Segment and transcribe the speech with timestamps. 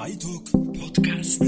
[0.00, 0.44] Баяток
[0.80, 1.42] подкаст.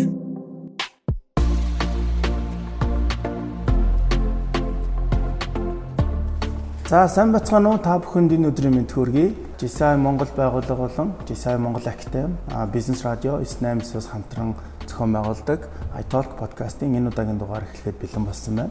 [6.87, 9.33] За сайн бацгаана уу та бүхэнд энэ өдрийн мэнд хүргэе.
[9.57, 12.37] Жисай Монгол байгууллага болон Жисай Монгол Академи
[12.75, 14.53] бизнес радио 98-аас хамтран
[14.85, 15.61] зохион байгуулдаг
[15.97, 18.71] iTalk подкастын энэ удаагийн дугаар эхлэхэд бэлэн болсон байна.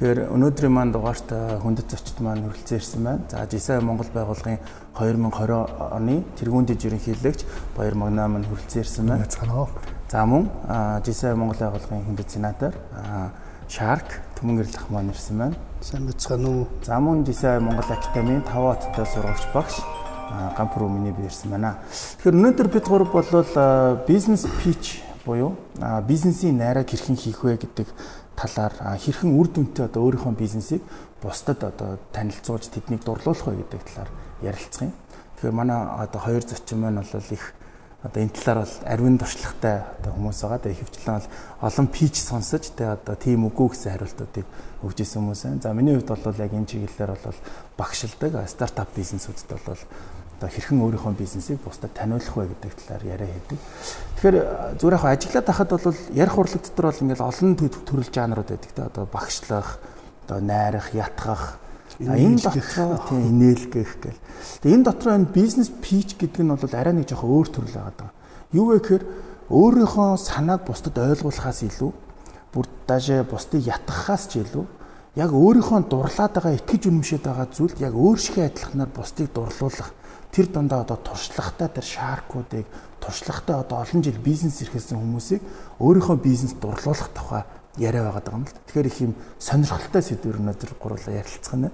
[0.00, 1.28] Тэгэхээр өнөөдрийн маань дугаарт
[1.60, 3.20] хүндэт зочд маань хүрэлцэн ирсэн байна.
[3.28, 4.56] За Жисай Монгол байгууллагын
[4.96, 5.28] 2020
[5.92, 7.44] оны тэргүүн дэд ерөнхийлөгч
[7.76, 9.28] Баяр Магнаа маань хүрэлцэн ирсэн байна.
[10.08, 10.48] За мөн
[11.04, 12.72] Жисай Монгол байгууллагын хүндэт сенатор
[13.68, 15.60] Shark Түмэн гэрлэх маань ирсэн байна.
[15.84, 16.64] Сайн бацгаана уу?
[16.80, 19.84] За мөн Жисай Монгол Академийн 5 хоттой сургагч багш
[20.56, 21.76] Гампур Өмнөний биерсэн байна.
[22.24, 25.56] Тэгэхээр өнөөдөр бид гурав болвол бизнес пич буюу
[26.08, 27.92] бизнесийн найраг хэрхэн хийх вэ гэдэг
[28.40, 30.82] талаар хэрхэн үр дүнтэй одоо өөрийнхөө бизнесийг
[31.20, 34.94] бусдад одоо танилцуулж тэднийг дурлуулах вэ гэдэг талаар ярилцах юм.
[35.36, 37.52] Тэгэхээр манай одоо хоёр зочин маань бол их
[38.02, 40.58] одоо энэ талаар бол ариун туршлагатай одоо хүмүүс байгаа.
[40.64, 41.28] Тэгээ ихэвчлэн бол
[41.68, 44.46] олон пич сонсож тэгээ одоо тийм үгүй гэсэн хариултуудыг
[44.80, 45.60] өгж исэн хүмүүс байна.
[45.60, 47.40] За миний хувьд бол яг энэ чиглэлээр бол
[47.76, 49.82] багшилдаг стартап бизнесүүдэд бол
[50.40, 53.58] одоо хэрхэн өөрийнхөө бизнесийг бусдад таниулах вэ гэдэг талаар яриа хийдэг.
[54.16, 54.36] Тэгэхээр
[54.80, 58.82] зүгээр яг ажиглаад байхад бол ярих урлаг дотор бол ингээл олон төрөл жанрууд байдаг те
[58.88, 59.68] одоо багшлах,
[60.24, 61.60] одоо найрах, ятгах
[62.00, 64.20] энэ дотроо тийм инээлгэх гэл.
[64.64, 68.10] Тэгээ энэ дотроо энэ бизнес пич гэдэг нь бол арай нэг жоохон өөр төрөл байгаа.
[68.56, 69.04] Юу вэ гэхээр
[69.52, 71.92] өөрийнхөө санааг бусдад ойлгуулахаас илүү
[72.56, 74.64] бүр даже бусдыг ятгахаас ч илүү
[75.20, 79.90] яг өөрийнхөө дурлаад байгаа итгэж үнэмшээд байгаа зүйлд яг өөр шигээ адилханаар бусдыг дурлуулах
[80.32, 82.66] тэр дундаа одоо туршлагатай тэр шаркуудыг
[83.00, 85.42] туршлагатай одоо олон жил бизнес эрхэлсэн хүмүүсийг
[85.78, 87.44] өөрийнхөө бизнес дурлуулах тухай
[87.76, 88.54] яриа байгаа юм л.
[88.66, 91.70] Тэгэхээр их юм сонирхолтой сэдвэр өнөөдөр гурлаа ярилцах нь.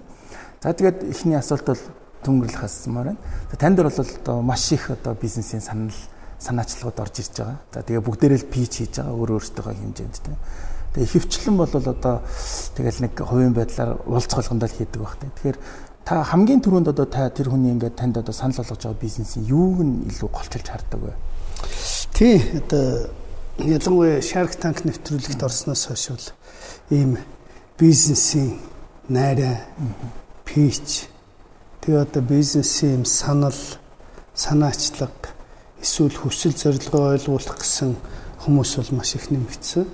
[0.62, 1.82] За тэгээд эхний асуулт бол
[2.24, 3.20] төнгөрлөх асуумаар байна.
[3.58, 5.94] Танд бол одоо маш их одоо бизнесийн санал
[6.38, 7.58] санаачлагууд орж ирж байгаа.
[7.72, 10.36] За тэгээ бүгдээрээ л пич хийж байгаа өөр өөртөө хэмжээнд тийм.
[10.96, 12.22] Тэгээ ихэвчлэн бол одоо
[12.76, 15.16] тэгэл нэг хувийн байдлаар уулзах болгонд л хийдэг баг.
[15.20, 15.58] Тэгэхээр
[16.06, 19.82] та хамгийн түрүүнд одоо та тэр хүний ингээд танд одоо санал болгож байгаа бизнесийн юуг
[19.82, 21.12] нь илүү голчилж хардаг вэ?
[22.14, 23.10] Тий одоо
[23.58, 26.26] ялангуяа Shark Tank нэвтрүүлэгт орсноос хойш бол
[26.94, 27.18] ийм
[27.74, 28.62] бизнесийн
[29.10, 29.66] найраа
[30.46, 31.10] пич
[31.82, 33.58] тэгээ одоо бизнесийн ийм санал
[34.30, 35.34] санаачлаг
[35.82, 37.98] эсвэл хүсэл зорилгоо ойлгуулах гэсэн
[38.46, 39.90] хүмүүс бол маш их нэмэгдсэн.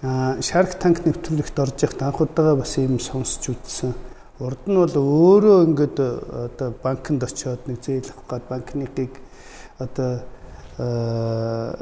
[0.00, 3.92] А Shark Tank нэвтрүүлэгт орж явахад анх удаага бас ийм сонсч үзсэн
[4.36, 6.08] Урд нь бол өөрөө ингээд э,
[6.52, 9.16] одоо банкнд очиод нэг зээл авах гад банкныг
[9.80, 10.20] одоо
[10.76, 11.72] э,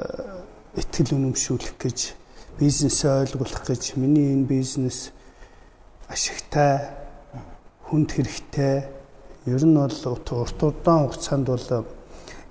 [0.78, 2.14] итгэл үнэмшүүлэх гэж
[2.62, 5.10] бизнесээ ойлгуулах гэж миний энэ бизнес
[6.06, 6.94] ашигтай
[7.90, 8.86] хүнд хэрэгтэй
[9.50, 10.30] ер нь бол урт
[10.62, 11.86] удаан хугацаанд бол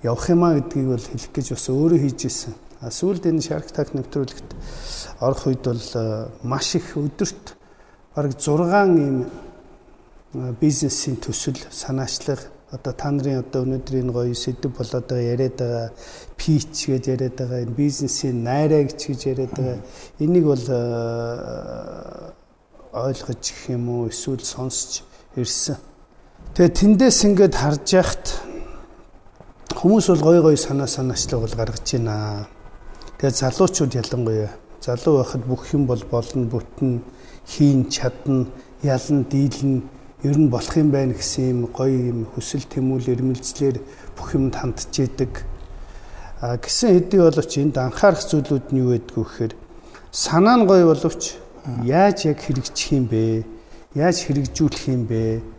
[0.03, 2.53] явах юмаа гэдгийг бол хэлэх гэж бас өөрөө хийж исэн.
[2.83, 4.51] А сүүлд энэ Shark Tank нэвтрүүлэгт
[5.23, 7.55] орох үед бол э, маш их өдөрт
[8.11, 9.31] бараг 6 ийм
[10.33, 15.89] бизнесийн төсөл санаачлага одоо та нарын одоо өнөөдрийн гоё сэдв болоод байгаа яриад байгаа
[16.37, 19.77] пич гэж яриад байгаа энэ бизнесийн найраа гэж гэж яриад байгаа
[20.19, 20.65] энийг бол
[22.93, 25.05] ойлгож гэх юм уу эсвэл сонсч
[25.37, 25.77] ирсэн.
[26.57, 28.25] Тэгээ тэндээс ингээд харж яхад
[29.77, 32.49] хүмүүс бол гоё гоё санаа санаачлага бол гаргаж байна.
[33.21, 34.49] Тэгээ залуучууд ялангуяа
[34.81, 37.05] залуу байхад бүх юм бол болно бүтэн
[37.45, 38.49] хийн чадна
[38.81, 39.85] ялан дийлэн
[40.23, 43.77] ер нь болох юм байна гэсэн юм гоё юм хүсэл тэмүүл эрмэлзлэр
[44.15, 45.43] бүх юмд хандж идэг.
[46.41, 49.53] А гисэн хэдий боловч энд анхаарах зүйлүүд нь юу байдг вэ гэхээр
[50.11, 51.35] санаа нь гоё боловч
[51.83, 53.43] яаж яг хэрэгжих юм бэ?
[53.95, 55.53] Яаж хэрэгжүүлэх юм бэ?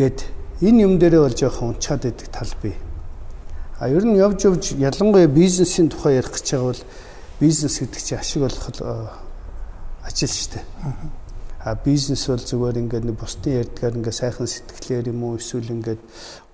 [0.00, 0.24] гэд
[0.62, 2.74] энэ юм дээрээ бол жоохон унчаад идэг тал бий.
[3.78, 6.82] А ер нь явж явж ялангуяа бизнесийн тухай ярих гэж байгаа бол
[7.40, 8.64] бизнес гэдэг чинь ашиг болох
[10.04, 10.64] ажил шүү дээ.
[11.60, 16.00] А бизнес бол зүгээр ингээд нэг бусдын ярьдгаар ингээд сайхан сэтгэлээр юм уу эсвэл ингээд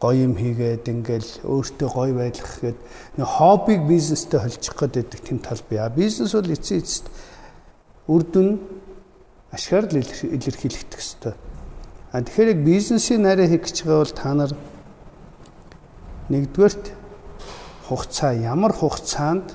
[0.03, 2.79] гоё юм хийгээд ингээд өөртөө гоё байлгах гээд
[3.15, 5.79] нэг хоббиг бизнестэй холчих гээд байдаг тэм тал бий.
[5.79, 7.07] А бизнес бол эцсийн эцэст
[8.11, 8.59] үр дүн
[9.55, 11.39] ашгаар л илэрхийлэгдэх ёстой.
[12.11, 14.53] А тэгэхээр яг бизнесийн нарийн хийх гэж байгаа бол та нар
[16.35, 16.85] нэгдүгээрт
[17.87, 19.55] хугацаа ямар хугацаанд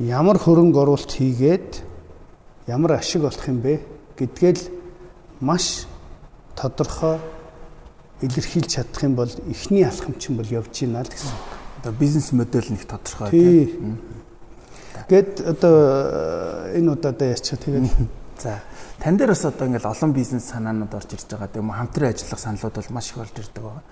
[0.00, 1.84] ямар хөрөнгө оруулалт хийгээд
[2.72, 3.95] ямар ашиг олох юм бэ?
[4.16, 4.62] Гэдгээл
[5.40, 5.86] маш
[6.56, 7.20] тодорхой
[8.20, 11.36] илэрхийлж чадах юм бол эхний алхамчин бол явж байна л гэсэн.
[11.80, 14.00] Одоо бизнес модель нь их тодорхой тийм.
[15.08, 17.92] Гэт одоо энэ удаадаа яачих тэгээд
[18.42, 18.62] за
[18.98, 21.48] тань дээр бас одоо ингээл олон бизнес санаанууд орж ирж байгаа.
[21.52, 23.84] Тэгээ хамтран ажиллах саналууд бол маш их орж ирдэг байгаа.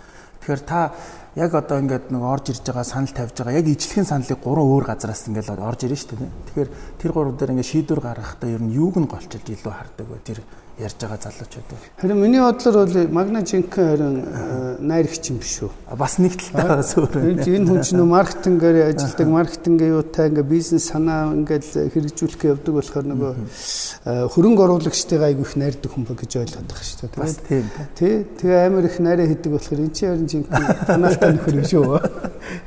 [0.44, 0.92] Тэгэхээр та
[1.40, 4.84] яг одоо ингээд нэг орж ирж байгаа санал тавьж байгаа яг ижлэхэн саналыг гурван өөр
[4.92, 6.32] газараас ингээд орж ирнэ шүү дээ.
[6.52, 6.70] Тэгэхээр
[7.00, 10.20] тэр гурав дээр ингээд шийдвэр гаргахдаа ер нь юуг нь голчилж илүү хардаг вэ?
[10.20, 10.38] Тэр
[10.78, 11.64] ярьж байгаа залуучууд.
[12.00, 15.70] Харин миний бодлоор бол Магна Жинкен харин э, найр их юм биш үү?
[15.96, 17.46] Бас нэг талтай өөр.
[17.46, 23.32] Энэ хүн чинь маркетингээр ажилладаг, маркетингийн юутай ингээ бизнес санаа ингээл хэрэгжүүлэх явдаг болохоор нөгөө
[23.38, 27.22] э, хөрөнгө оруулагчтайгаа айгүй их найрдаг хүн ба гэж ойлгоод байгаа шүү дээ.
[27.22, 27.66] Бас тийм.
[27.94, 28.14] Тий.
[28.42, 31.98] Тэгээ амар их найраа хийдэг болохоор эн чинь харин Жинкен танаалтай нөхөр биш үү?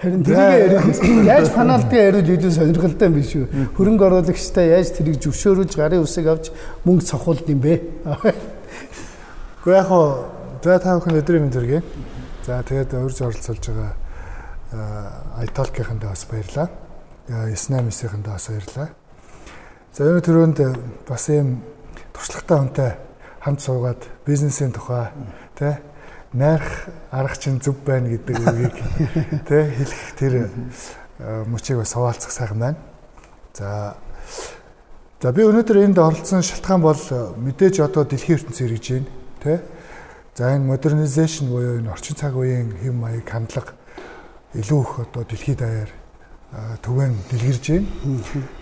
[0.02, 3.46] Харин тэрийг ярих яаж паналдыг яриул илүү сонирхолтой юм биш үү?
[3.76, 6.52] Хөрөнгө оруулагчтай яаж тэрийг зөвшөөрөж гарын үсэг авч
[6.88, 7.76] мөнгө цохолд юм бэ?
[9.68, 10.32] Гэхдээ яг хоо
[10.64, 11.84] за та бүхэн өдрийн мэнд хүргэе.
[12.48, 14.08] За тэгээд урьж оролцуулж байгаа
[14.72, 16.70] Айталкийнхандаа бас баярлаа.
[17.28, 18.90] 98-ийнхандаа бас баярлаа.
[19.94, 20.58] За энэ төрөнд
[21.08, 21.60] бас ийм
[22.12, 22.92] туршлагатай хүнтэй
[23.40, 25.08] хамт суугаад бизнесийн тухай
[25.56, 25.76] тий
[26.38, 28.78] найрах арга чинь зөв байна гэдэг үгийг
[29.50, 30.34] тий хэлэх тэр
[31.50, 32.78] мөчийг бас хаваалцах сайхан байна.
[33.54, 33.98] За
[35.18, 39.10] За би өнөөдөр энд оролцсон шалтгаан бол э, мэдээж одоо дэлхийн ертөнцийн хэрэгж байна,
[39.42, 39.66] тэ?
[40.38, 43.74] За энэ modernization буюу энэ орчин цаг үеийн хэм маяг хандлага
[44.54, 47.90] илүү их одоо дэлхийд даяар э, түвэн дэлгэрж байна.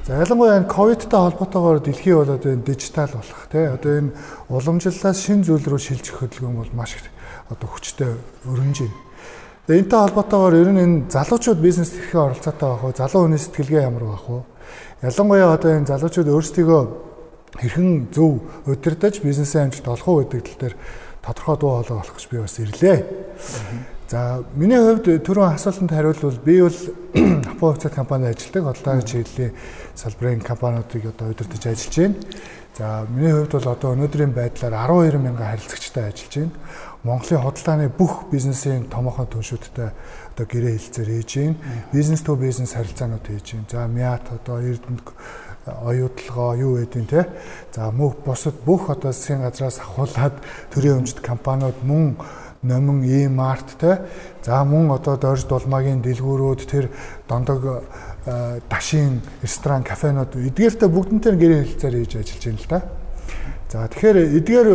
[0.07, 4.16] За ялангуяа энэ ковидтай холбоотойгоор дэлхий бол одоо энэ дижитал болох тий одоо энэ
[4.48, 7.04] уламжлалаас шин зүйл рүү шилжих хөдөлгөөн бол маш их
[7.50, 8.12] одоо хүчтэй
[8.45, 8.97] өрнөж байна.
[9.65, 13.88] Тэгээ энэтэй холбоотойгоор ер нь энэ залуучууд бизнес эрхээ оролцоотой байх уу, залуу хүний сэтгэлгээ
[13.89, 14.44] ямар байх уу?
[15.01, 16.83] Ялангуяа одоо энэ залуучууд өөрсдийгөө
[17.62, 20.75] хэрхэн зөв удирдах бизнесийн амжилт олох уу гэдэг тал дээр
[21.25, 22.97] тодорхой дуу хоолой болох гэж би бас ирлээ.
[24.06, 26.77] За миний хувьд түрүүн асуултанд хариулвал би бол
[27.56, 28.77] Апо хувьцаат компанид ажилладаг.
[28.77, 29.53] Одоогийн чиглэлийн
[29.95, 32.15] салбарын компаниудыг одоо удирдах ажиллаж байна.
[32.77, 36.51] За миний хувьд бол одоо өнөөдрийн байдлаар 12 мянган харилцагчтай ажиллаж байна.
[37.06, 39.94] Монголын худалдааны бүх бизнесийн томоохон түншүүдтэй
[40.34, 41.56] одоо гэрээ хэлцээр хийж байна.
[41.94, 43.69] Бизнес то бизнес харилцаанууд хийж байна.
[43.69, 45.06] За Мят одоо Эрдэнэ
[45.86, 47.30] оюутлогоо юу гэдэг те.
[47.78, 50.34] За мөх бусад бүх одоо засгийн газраас ахуулаад
[50.74, 52.18] төрийн өмчт компаниуд мөн
[52.66, 54.02] номин e-mart те.
[54.42, 56.90] За мөн одоо дорж дулмаагийн дэлгүүрүүд тэр
[57.30, 57.86] дондог
[58.69, 63.05] дашийн ресторан кафенууд эдгээртээ бүгднтэй гэрээ хэлцээр хийж ажиллаж байна л да.
[63.65, 64.69] За тэгэхээр эдгээр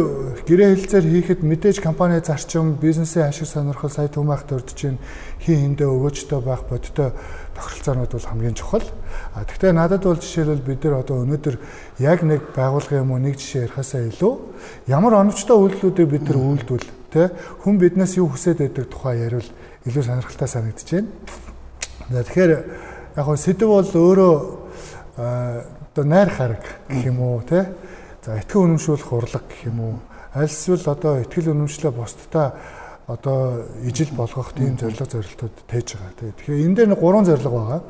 [0.50, 4.98] гэрээ хэлцээр хийхэд мэдээж компани зарчим, бизнесийн ашиг сонирхол сая түмээх төрдөж чинь
[5.38, 7.14] хин хиндэ өгөөжтэй байх бодтой
[7.54, 8.82] тохиролцоонууд бол хамгийн чухал.
[9.38, 11.56] А тэгэхээр надад бол жишээлбэл бид нар одоо өнөөдөр
[12.02, 14.34] яг нэг байгууллага юм уу нэг жишээ ярихаасаа илүү
[14.90, 17.30] ямар оновчтой үйлдэлүүдийг бид нар үйлдвэл тэ
[17.62, 19.46] хүн биднээс юу хүсэж байдаг тухай ярил
[19.86, 21.08] илүү сонирхолтой санагдаж байна.
[22.10, 22.52] За тэгэхээр
[23.14, 24.34] яг хөө сэдв бол өөрөө
[25.14, 27.70] одоо найр хараг гэх юм уу тэ
[28.20, 29.96] За итгэл үнэмшүүлэх урлаг гэх юм уу?
[30.36, 32.52] Аль эсвэл одоо итгэл үнэмшлээ бусдаа
[33.08, 36.36] одоо ижил болгох тийм зорилго зорилтууд тээж байгаа.
[36.36, 37.80] Тэгэхээр энэ дээр нэг гурван зорилго байгаа.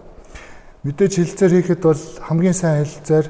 [0.87, 3.27] Мэдээж хилцээр хийхэд бол хамгийн сайн хилцээр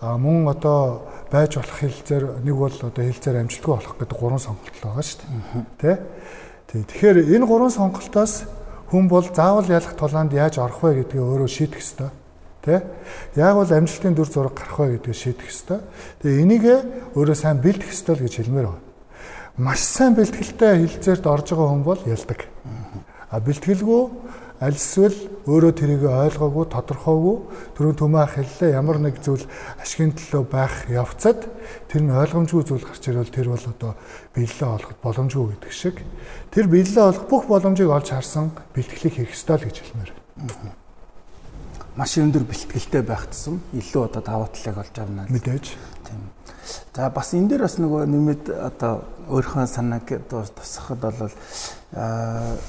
[0.00, 1.04] мөн одоо
[1.34, 5.20] байж болох хилцээр нэг бол одоо хилцээр амжилтгүй болох гэдэг гурван сонголт байгаа шүү
[5.82, 5.96] дээ.
[6.70, 6.82] Тэ.
[6.86, 8.48] Тэгэхээр энэ гурван сонголтоос
[8.88, 12.10] хүн бол заавал ялах тулаанд яаж орох вэ гэдгийг өөрөө шийдэх ёстой.
[12.66, 12.82] Тэ?
[13.38, 15.80] Яг бол амжилтын дүр зураг гарах вэ гэдгийг шийдэх ёстой.
[16.18, 16.64] Тэгээ энийг
[17.14, 18.82] өөрөө сайн бэлдэх ёстой л гэж хэлмээр байна.
[19.54, 22.50] Маш сайн бэлтгэлтэй хилцээрд орж байгаа хүн бол ялдаг.
[23.30, 24.02] А бэлтгэлгүй
[24.60, 27.36] аль эсвэл өөрөө тэрийг ойлгоогүй, тодорхойгүй
[27.76, 29.44] түрүүн төмөө хэллээ ямар нэг зүйл
[29.78, 31.44] ашигын төлөө байх явцад
[31.92, 33.92] тэр нь ойлгомжгүй зүйл гарч ирвэл тэр бол одоо
[34.32, 36.00] биелэлээ олоход боломжгүй гэдэг шиг.
[36.48, 40.10] Тэр биелэлээ олох бүх боломжийг олж харсан бэлтгэлийг хийх ёстой л гэж хэлмээр
[41.96, 45.24] маш өндөр бэлтгэлтэй байх тусам илүү одоо даваа талыг олж авна.
[45.32, 45.72] Мэдээж.
[46.04, 46.20] Тийм.
[46.94, 51.32] За бас энэ дээр бас нөгөө нэмэд одоо өөрийнхөө санааг тусахад бол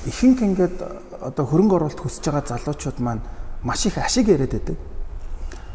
[0.07, 0.75] ихэнх ингээд
[1.19, 3.22] одоо хөрөнгө оруулалт хүсэж байгаа залуучууд маань
[3.63, 4.77] маш их ашиг яриад байдаг.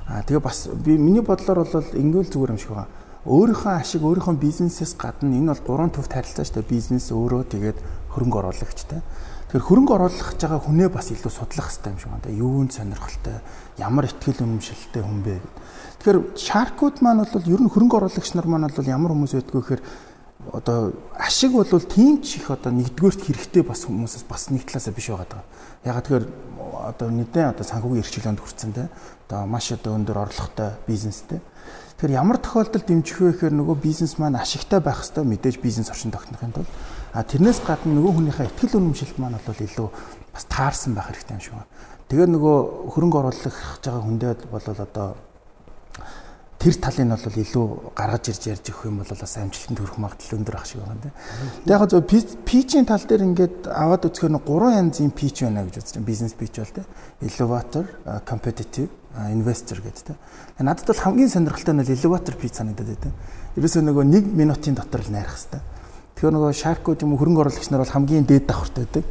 [0.08, 2.88] Аа тэгээ бас би миний бодлоор бол ингээл зүгээр юм шиг байна.
[3.28, 6.72] Өөрийнхөө ашиг өөрийнхөө бизнесээс гадна энэ бол гурван төвт харилцаа шүү дээ.
[6.72, 7.78] Бизнес өөрөө тэгээд
[8.16, 9.00] хөрөнгө оруулагчтай.
[9.52, 12.32] Тэгэхээр хөрөнгө оруулах гэж байгаа хүнээ бас илүү судлах хэрэгтэй юм шиг байна.
[12.32, 13.36] Юунд сонирхолтой,
[13.76, 15.56] ямар ихтгэл үнэмшилтэй хүн бэ гэд.
[16.00, 19.82] Тэгэхээр шаркууд маань бол ер нь хөрөнгө оруулагч нар маань бол ямар хүмүүс байдгүй гэхээр
[20.56, 25.12] одоо ашиг бол тийм ч их одоо нэгдүгээрт хэрэгтэй бас хүмүүсээс бас нэг талаасаа биш
[25.12, 25.44] байгаа.
[25.84, 26.26] Ягаад тэгэхээр
[26.88, 28.88] одоо нэгэн одоо санхүүгийн эрхчлөөнд хүрсэн те.
[29.28, 31.44] Одоо маш одоо өндөр орлоготой бизнестэй.
[32.00, 36.08] Тэгэхээр ямар тохиолдолд дэмжих вэ гэхээр нөгөө бизнес маань ашигтай байх хэвээр мэдээж бизнес орчин
[36.08, 36.72] тогтнохын тулд
[37.12, 39.88] А тэрнээс гадна нөгөө хүнийхээ ихтгэл үнэмшилт маань бол илүү
[40.32, 41.68] бас таарсан байх хэрэгтэй юм шиг байна.
[42.08, 42.56] Тэгээд нөгөө
[42.92, 45.08] хөрөнгө оруулах гэж байгаа хүндээ бол одоо
[46.62, 50.36] тэр талыг нь бол илүү гаргаж ирж ярьж өгөх юм бол бас амжилтанд хүрэх магадлал
[50.38, 51.14] өндөр ах шиг байна тийм.
[51.66, 52.02] Тэгээ яг зөв
[52.46, 56.06] пичийн тал дээр ингээд аваад үзэхээр нэг гурван янзын пич байна гэж үзэж байна.
[56.06, 56.86] Бизнес пич бол тийм.
[57.18, 57.84] Elevator,
[58.22, 58.90] competitive,
[59.34, 60.18] investor гэдэг тийм.
[60.62, 63.18] Надад бол хамгийн сонирхолтой нь elevator пич санагдаад байна.
[63.58, 65.81] Ерөөсөө нөгөө 1 минутын дотор л найрах хэрэгтэй.
[66.22, 69.06] Тэгэхээр нөгөө шаркууд юм хөрөнгө оруулагч нар бол хамгийн дээд давхартай байдаг.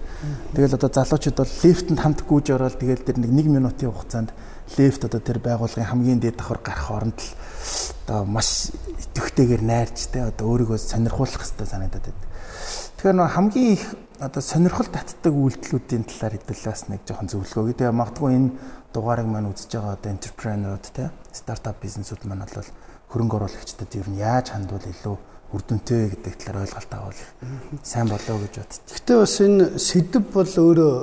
[0.55, 4.31] Тэгэл одоо залуучууд бол лифтэнд хамт гүйж ороод тэгэл тэр нэг 1 минутын хугацаанд
[4.79, 7.35] лифт одоо тэр байгууллагын хамгийн дээд давхар гарах оронд л
[8.07, 8.71] одоо маш
[9.11, 12.27] идэвхтэйгээр найрч те одоо өөрийгөө сонирхуулах хэрэгтэй санагдаад байдаг.
[12.95, 13.83] Тэгэхээр нөгөө хамгийн их
[14.23, 17.75] одоо сонирхол татдаг үйлдэлүүдийн талаар хэдүүлээс нэг жоохон зөвлөгөө.
[17.75, 18.55] Тэгээ магадгүй энэ
[18.95, 22.71] дугаарыг маань үзэж байгаа одоо энтерпренерууд те стартап бизнесүүд маань бол
[23.11, 25.17] хөрөнгө оруулагчдад ер нь яаж хандвал илүү
[25.51, 27.19] үр дүнтэй гэдэг талаар ойлголт авал
[27.83, 28.95] сайн болоо гэж бодчих.
[28.95, 30.93] Гэтэ бас энэ сэдв бол өөрөө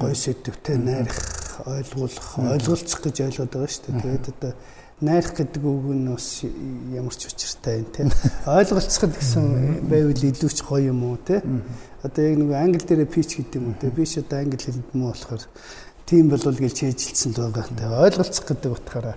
[0.00, 1.20] гоё сэдвтэй найрах,
[1.66, 4.00] ойлгуулах, ойлголцох гэж ойлгоод байгаа шүү дээ.
[4.00, 4.52] Тэгээд одоо
[5.00, 8.08] найрах гэдэг үг нь бас ямар ч учиртай юм те.
[8.44, 11.40] Ойлголцоход гэсэн байвал илүү ч гоё юм уу те.
[12.04, 13.88] Одоо яг нэг англи дээр pitch гэдэг юм уу те.
[13.88, 15.42] Ч одоо англи хэлэнд муу болохоор
[16.10, 17.70] тийм бол гэж чийжилсэн л байгаа.
[17.70, 19.16] Тэгээ ойлголцох гэдэг утгаараа.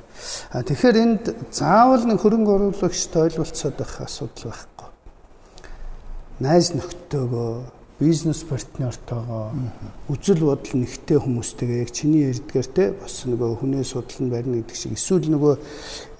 [0.54, 4.90] А тэгэхээр энд заавал нэг хөрөнгө оруулагчтай ойлголцоод байх асуудал байхгүй.
[6.46, 7.54] Найз нөхдөөгөө,
[7.98, 9.54] бизнес партнертойгоо
[10.10, 14.94] үзэл бодол нэгтэй хүмүүстэйгээ яг чиний ярьдгаар те бас нөгөө хүнээ судлан барина гэдэг шиг
[14.98, 15.54] эсвэл нөгөө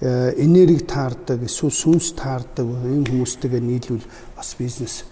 [0.00, 4.06] э, энерги таардаг, эсвэл сүнс таардаг ийм хүмүүстэйгээ нийлүүл
[4.38, 5.02] бас бизнес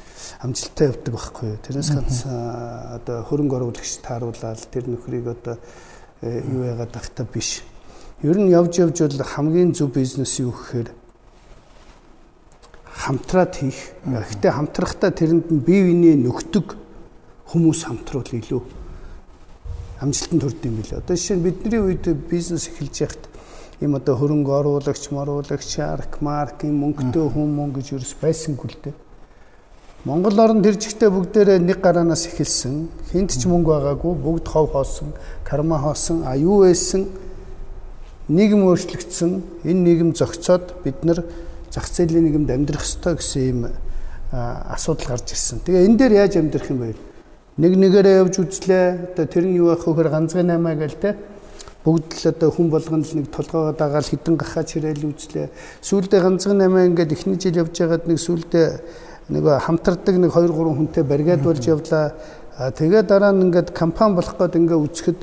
[0.41, 1.51] амжилттай явдаг байхгүй.
[1.63, 5.59] Тэрнээс ганц одоо хөрөнгө оруулагч тааруулаад тэр нөхрийг одоо
[6.23, 7.63] э, юу яагаад тахта биш.
[8.23, 10.91] Ер нь явж явж бол хамгийн зөв бизнес юу гэхээр
[12.87, 13.99] хамтраад хийх.
[14.07, 16.77] Гэхдээ хамтрахтаа тэрэнд нь бие биенээ нөхдөг
[17.51, 18.63] хүмүүс хамтруул илүү
[20.03, 20.99] амжилтанд хүрдэг юм билээ.
[20.99, 23.23] Одоо жишээ нь бидний үед бизнес эхэлж яхад
[23.83, 28.95] ийм одоо хөрөнгө оруулагч, моруулагч, шарк, марк, мөнгөтэй хүн мөн гэж ерөөс байсангүй л дээ.
[30.03, 32.91] Монгол орнд тэр жигтэй бүгдээрээ нэг гараанаас эхэлсэн.
[33.15, 35.15] Хинт ч мөнгө байгаагүй, бүгд хов хоосон,
[35.47, 37.07] карма хоосон, а юу байсан?
[38.27, 39.63] Нийгэм өөрчлөгдсөн.
[39.63, 41.23] Энэ нийгэм зөгцөөд бид нар
[41.71, 43.61] зах зээлийн нийгэмд амьдрах ёстой гэсэн юм
[44.35, 45.63] асуудал гарч ирсэн.
[45.63, 46.99] Тэгээ энэ дээр яаж амьдрах юм бэ?
[47.63, 49.15] Нэг нэгээрээ явж үзлээ.
[49.15, 50.11] Одоо тэр нь юу байх вэ?
[50.11, 51.15] Ганцхан наймаа гээл те
[51.87, 55.51] бүгд л одоо хүн болгоно л нэг толгоогоо дагаал хідэн гахаа чирээл үзлээ.
[55.83, 58.67] Сүүлдээ ганцхан наймаа ингээд эхний жил явж байгаад нэг сүүлдээ
[59.31, 62.17] нөгөө хамтардаг нэг 2 3 хүнтэй баригад болж явлаа.
[62.59, 65.21] Тэгээ дараа нь ингээд компани болох гээд ингээ үзэхэд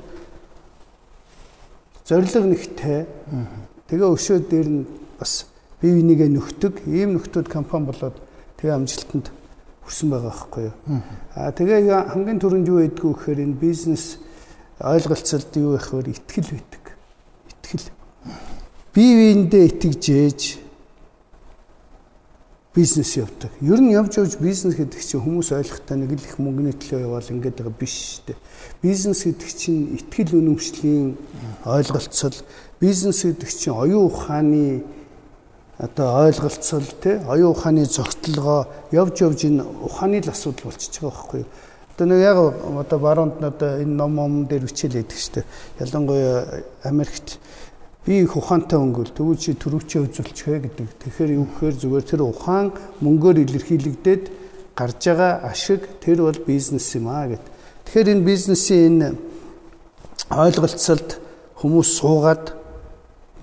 [2.08, 3.06] зориг нэгтэй.
[3.92, 4.82] Тэгээ өшөө дээр нь
[5.20, 5.46] бас
[5.82, 8.16] бие бинийгээ нөхдөг ийм нөхдүүд компани болоод
[8.58, 9.30] тэгээ амжилтанд
[9.84, 10.76] хүрсэн байгаа байхгүй юу.
[11.36, 11.80] Аа тэгээ
[12.14, 14.18] хамгийн түрүүнд юу байдгүй гэхээр энэ бизнес
[14.80, 16.14] ойлголцолд юу байх вэ?
[16.16, 16.84] Итгэл байдаг.
[17.52, 17.88] Итгэл.
[18.94, 20.42] Бие биендээ итгэж ээж
[22.76, 23.52] бизнес явдаг.
[23.62, 27.32] Ер нь явж явж бизнес гэдэг чинь хүмүүс ойлгохтой нэг л их мөнгөний төлөө яваал
[27.34, 28.38] ингээд байгаа биш шүү дээ.
[28.86, 31.18] Бизнес гэдэг чинь ихтгэл үнэмшлийн
[31.66, 32.38] ойлголцол,
[32.80, 34.84] бизнес гэдэг чинь оюун ухааны
[35.80, 41.40] одоо ойлголцол тий оюун ухааны зохицолгоо явж явж энэ ухааны л асуудал болчихж байгаа байхгүй
[41.42, 41.50] юу.
[41.96, 45.46] Одоо нэг яг одоо баруунд нь одоо энэ ном ном дээр байдаг шүү дээ.
[45.80, 47.40] Ялангуяа Америкт
[48.10, 50.88] би их ухаантай өнгөл тэгвэл чи төрөвчөө үзүүлчихэ гэдэг.
[50.98, 52.74] Тэгэхээр юу гэхээр зүгээр тэр ухаан
[53.06, 54.24] мөнгөөр илэрхийлэгдээд
[54.74, 57.46] гарч байгаа ашиг тэр бол бизнес юм аа гэд.
[57.86, 59.08] Тэгэхээр энэ бизнесийн энэ
[60.34, 61.22] ойлголцолд
[61.62, 62.58] хүмүүс суугаад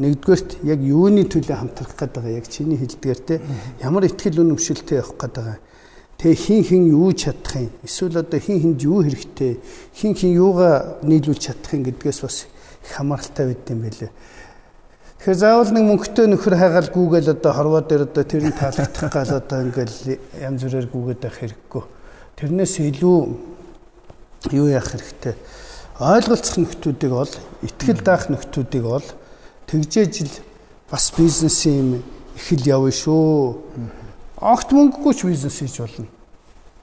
[0.03, 3.39] нэгдүгээрт яг юуны төлөө хамтрах гээд байгаа яг чиний хэлдгээр те
[3.79, 5.59] ямар ихтгэл үнэмшилтэй явах гээд байгаа.
[6.19, 9.63] Тэгээ хин хин юу чадах юм эсвэл одоо хин хинд юу хэрэгтэй
[9.95, 12.51] хин хин юугаа нийлүүлж чадах юм гэдгээс бас
[12.83, 14.11] их хамааралтай байд юм байлээ.
[15.27, 19.59] Тэгэхээр заавал нэг мөнгөтэй нөхөр хайгаал гүүгээл одоо хорвоо дээр одоо тэрний таалагдах гал одоо
[19.59, 21.83] ингээл янз бүрээр гүүгээд байх хэрэггүй.
[22.39, 23.19] Тэрнээс илүү
[24.55, 25.35] юу яах хэрэгтэй?
[25.99, 29.07] Ойлголцох нөхдүүдийг бол, ихтгэл даах нөхдүүдийг бол
[29.67, 30.35] тэгжээж л
[30.95, 31.91] бас бизнесийн юм
[32.39, 33.59] их л явна шүү.
[34.39, 36.07] Огт мөнгөгүй ч бизнес хийж болно.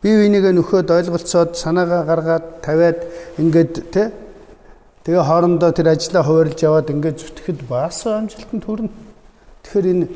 [0.03, 3.07] Бие бинийгээ нөхөд ойлголцоод санаагаа гаргаад тавиад
[3.39, 4.11] ингээд тэ
[5.03, 8.91] Тэгээ хоорондоо тэр ажлаа хуваарлж яваад ингээд зүтгэхэд бас амжилтанд хүрнэ.
[9.67, 10.07] Тэгэхээр энэ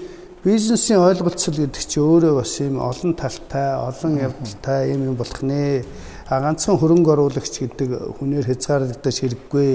[0.47, 5.83] бизнесийн ойлголцол гэдэг чинь өөрөө бас юм олон талтай, олон явдалтай юм юм болох нэ.
[6.31, 9.71] А ганцхан хөрөнгө оруулагч гэдэг хүнээр хязгаарлагдаж хэрэггүй.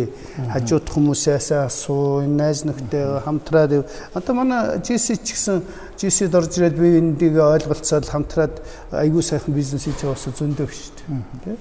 [0.48, 3.84] Хажууд хүмүүсээс асуу, найз нөхдөд хамтраад
[4.16, 5.60] одоо манай GC ч гэсэн
[6.00, 8.64] GC-д орж ирээд би эндийг ойлголцоод хамтраад
[8.96, 11.56] айгүй сайхан бизнес хийж ус зөндөө биш үү.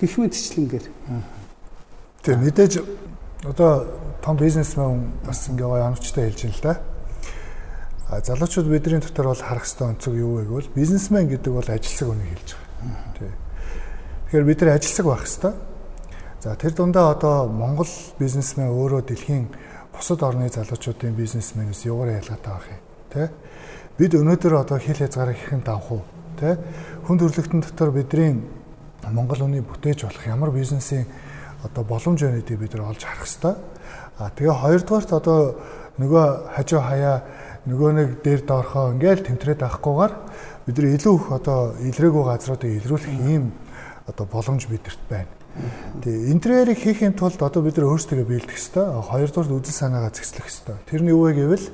[0.00, 1.43] Гэх мэтчлэнгээр.
[2.24, 2.72] Тэгээ мэдээж
[3.44, 3.84] одоо
[4.24, 6.74] том бизнесмен бас ингээ гоё оновчтой хэлж байна л да.
[8.08, 12.08] А залуучууд бидний дотор бол харах хэвээр онцог юу вэ гэвэл бизнесмен гэдэг бол ажилсаг
[12.08, 13.12] үнийг хэлж байгаа.
[13.20, 13.32] Тий.
[14.32, 15.54] Тэгэхээр бид нар ажилсаг байх хэвээр.
[16.40, 19.48] За тэр дундаа одоо Монгол бизнесмен өөрөө дэлхийн
[19.92, 22.82] бусад орны залуучуудын бизнесменээс юугаар ялгаатай байх юм
[23.14, 23.30] те
[23.96, 26.02] бид өнөөдөр одоо хил хязгаараа хэрхэн давах уу
[26.40, 26.58] те
[27.06, 28.42] хүн төрөлхтөн дотор бидний
[29.06, 31.06] Монгол хүний бүтээж болох ямар бизнесийн
[31.64, 33.54] одоо боломж байна гэдгийг бид нар олж харах хэрэгтэй.
[34.18, 35.38] А тэгээ хоёрдугаарт одоо
[35.98, 37.16] нөгөө хажуу хаяа
[37.66, 40.12] нөгөө нэг дээр доорхоо ингээл тэмтрээд авахгүйгээр
[40.68, 43.52] бид нар илүү их одоо илрээгүй газруудыг илрүүлэх ийм
[44.06, 45.32] одоо боломж бидэрт байна.
[46.02, 48.84] Тэгээ интерьерийг хийхин тулд одоо бид нар өөрсдөө биелдэх хэрэгтэй.
[49.08, 50.76] Хоёрдугаар үзэл санаагаа зэгслэх хэрэгтэй.
[50.90, 51.66] Тэр нь юу вэ гэвэл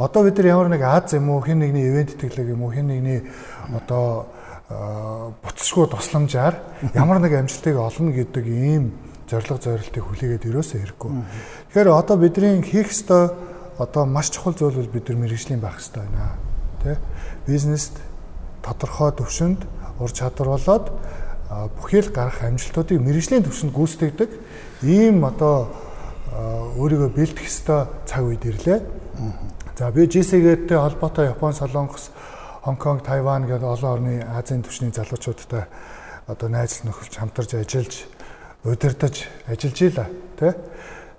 [0.00, 2.88] одоо бид нар ямар нэг Аз юм уу, хэн нэгний ивент тэтгэлэг юм уу, хэн
[2.88, 3.20] нэгний
[3.76, 4.26] одоо
[5.44, 6.56] буцшгүй тусламжаар
[6.94, 8.94] ямар нэг амжилтыг олно гэдэг ийм
[9.30, 11.10] зориг зорилтыг хүлээгээд ерөөсөө хэрэггүй.
[11.70, 13.30] Тэгэхээр одоо бидний хийх ёстой
[13.78, 16.34] одоо маш чухал зүйл бол бид нар мэрэгжлийн байх ёстой байна.
[16.82, 16.98] Тэ?
[17.46, 17.94] Бизнест
[18.60, 19.64] тодорхой төвшөнд
[20.02, 20.90] ур чадвар болоод
[21.78, 24.30] бүхэл гарах амжилтуудыг мэрэгжлийн төвшөнд гүйцэтгэдэг
[24.82, 25.70] ийм одоо
[26.76, 28.78] өөрийгөө бэлдэх ёстой цаг үед ирлээ.
[29.78, 32.10] За би GC-гээтэй холбоотой Япон, Солонгос,
[32.62, 35.64] Хонконг, Тайван гэдэг олон орны Азийн түвшний залуучуудтай
[36.28, 38.04] одоо найз нөхөж хамтарч ажиллаж
[38.64, 39.12] удирдах
[39.46, 40.06] ажиллаж ийла
[40.38, 40.52] тий.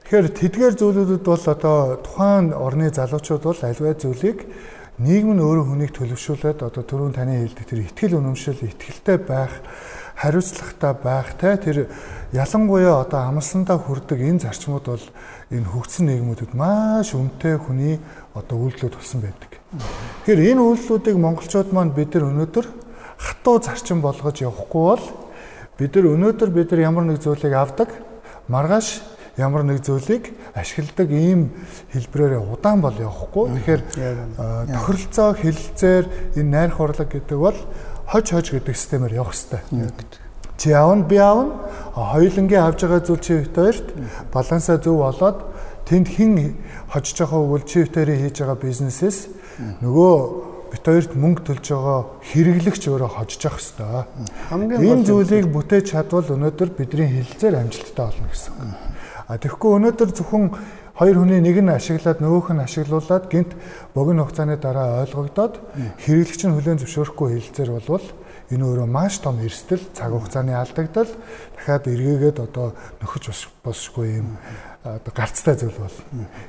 [0.05, 4.39] Тэгэхээр тэдгээр зүйлүүдэд бол одоо тухайн орны залуучууд бол альваа зүйлийг
[5.01, 9.63] нийгэм нь өөрөө хүнийг төлөвшүүлээд одоо түрүүн таны хэлдэг тэр ихтгэл үнэмшил, ихтгэлтэй байх,
[10.19, 11.77] хариуцлагатай байх те тэр
[12.35, 15.05] ялангуяа одоо амлсандаа хүрдэг энэ зарчмууд бол
[15.49, 17.97] энэ хөгжсөн нийгмүүдэд маш өмтэй хүний
[18.37, 19.51] одоо үйлдэлүүд болсон байдаг.
[20.27, 22.67] Тэгэхээр энэ үйлдэлүүдийг монголчууд маань бид нар өнөөдөр
[23.17, 25.03] хатуу зарчим болгож явахгүй бол
[25.77, 27.89] бид нар өнөөдөр бид нар ямар нэг зүйлийг авдаг
[28.47, 29.01] маргааш
[29.37, 31.51] ямар нэг зүйлийг ашигладаг ийм
[31.93, 33.47] хэлбрээр удаан бол явахгүй.
[33.55, 33.83] Тэгэхээр
[34.75, 37.57] тохиролцоо хилцээр энэ найрах урлаг гэдэг бол
[38.11, 39.61] хож хож гэдэг системээр явах хэрэгтэй.
[40.59, 41.55] Чи аавн би аавн
[41.95, 43.87] хоёулангийн авж байгаа зүйл чи хоёрт
[44.35, 45.47] балансаа зөв болоод
[45.87, 46.59] тэнд хэн
[46.91, 49.17] хожиж байгаа үгэл чи хоёрын хийж байгаа бизнесээс
[49.79, 51.99] нөгөө бит хоёрт мөнгө төлж байгаа
[52.31, 54.07] хэрэглэгч өөрөө хожиж явах хэрэгтэй.
[54.47, 58.55] Хамгийн энэ зүйлийг бүтээж чадвал өнөөдөр бидний хилцээр амжилттай болно гэсэн.
[59.27, 60.45] А тэгэхгүй өнөөдөр зөвхөн
[60.95, 63.51] хоёр хүний нэг нь ашиглаад нөгөөх нь ашиглуулад гинт
[63.95, 65.59] богино хугацааны дараа ойлгогдоод
[66.07, 68.07] хэрэглэгч нь хүлээн зөвшөөрөхгүй хэлэлцээр болвол
[68.51, 71.07] энэ өөрөө маш том эрсдэл, цаг хугацааны алдагдал
[71.55, 73.23] дахиад эргээгээд одоо нөхөж
[73.63, 74.35] босшгүй юм
[74.83, 75.97] гарцтай зүйл бол.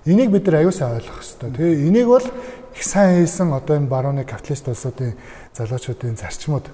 [0.07, 1.51] Энийг бид нар аюусаа ойлгох хэрэгтэй.
[1.53, 5.13] Тэгээ энийг бол их сайн хийсэн одоо энэ барууны капиталист улсуудын
[5.53, 6.67] залуучуудын зарчмууд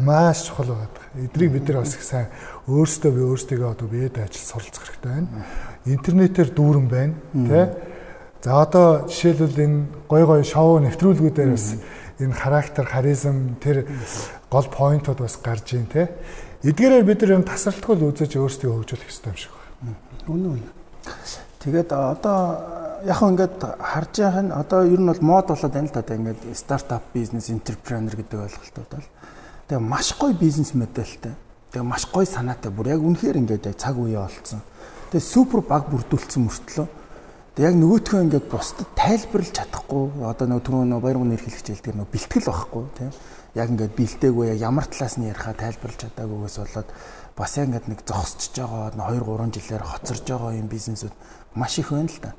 [0.00, 1.04] маш чухал байдаг.
[1.20, 2.32] Эдрийг бид нар бас их сайн
[2.64, 5.28] өөрсдөө би өөрсдийгөө одоо биед ажил суралцах хэрэгтэй байна.
[5.84, 7.66] Интернетээр дүүрэн байна, тий?
[8.42, 11.76] За одоо жишээлбэл энэ гой гой шоу нэвтрүүлгүүдээр бас
[12.16, 13.84] энэ характер, харизм тэр
[14.48, 16.08] гол поинтууд бас гарч ийн те.
[16.64, 19.61] Эдгээрээр бид нар юм тасралтгүй үзэж өөрсдөө хөгжүүлэх хэрэгтэй юм шиг
[20.26, 20.34] байна.
[20.34, 20.70] Үнэ үнэ.
[21.62, 22.38] Тэгээд одоо
[23.06, 26.14] яг хөө ингээд харж байгаа нь одоо ер нь бол мод болоод байна л да
[26.14, 29.08] ингээд стартап бизнес энтерпренер гэдэг ойлголтууд бол
[29.68, 31.34] тэгээ маш гоё бизнес модельтэй.
[31.74, 34.62] Тэгээ маш гоё санаатай бүр яг үнэхээр ингээд цаг үеэ олцсон.
[35.10, 36.86] Тэгээ супер баг бүрдүүлсэн мөртлөө
[37.52, 41.94] Тэгээ яг нөгөөтгөө ингээд бусдад тайлбарлаж чадахгүй одоо нөгөө түрүү нөгөө баяр гүн эрхлэгч хэлдэг
[42.00, 43.10] нөгөө бэлтгэл байхгүй тийм
[43.60, 46.88] яг ингээд бэлдээгүй яг ямар талаас нь ярихаа тайлбарлаж чадаагүйгээс болоод
[47.36, 51.14] бас яг ингээд нэг зогсчихж байгаа 2 3 жилээр хоцорж байгаа юм бизнесүүд
[51.54, 52.32] маш их байна л да.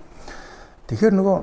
[0.88, 1.38] Тэгэхээр нөгөө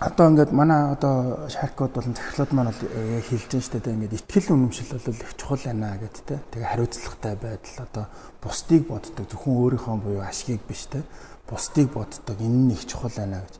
[0.00, 2.82] одоо ингээд манай одоо шаркод болон захирлууд маань бол
[3.14, 6.42] яг хэлж байна шүү дээ ингээд ихтгэл үнэмшил бол их чухал байна гэд тэ.
[6.50, 8.04] Тэгээ хариуцлагатай байдал одоо
[8.42, 11.06] бусдыг боддог зөвхөн өөрийнхөө буюу ашгийг биш тэ
[11.46, 13.54] бусдыг боддог энэ нь их чухал байна гэж.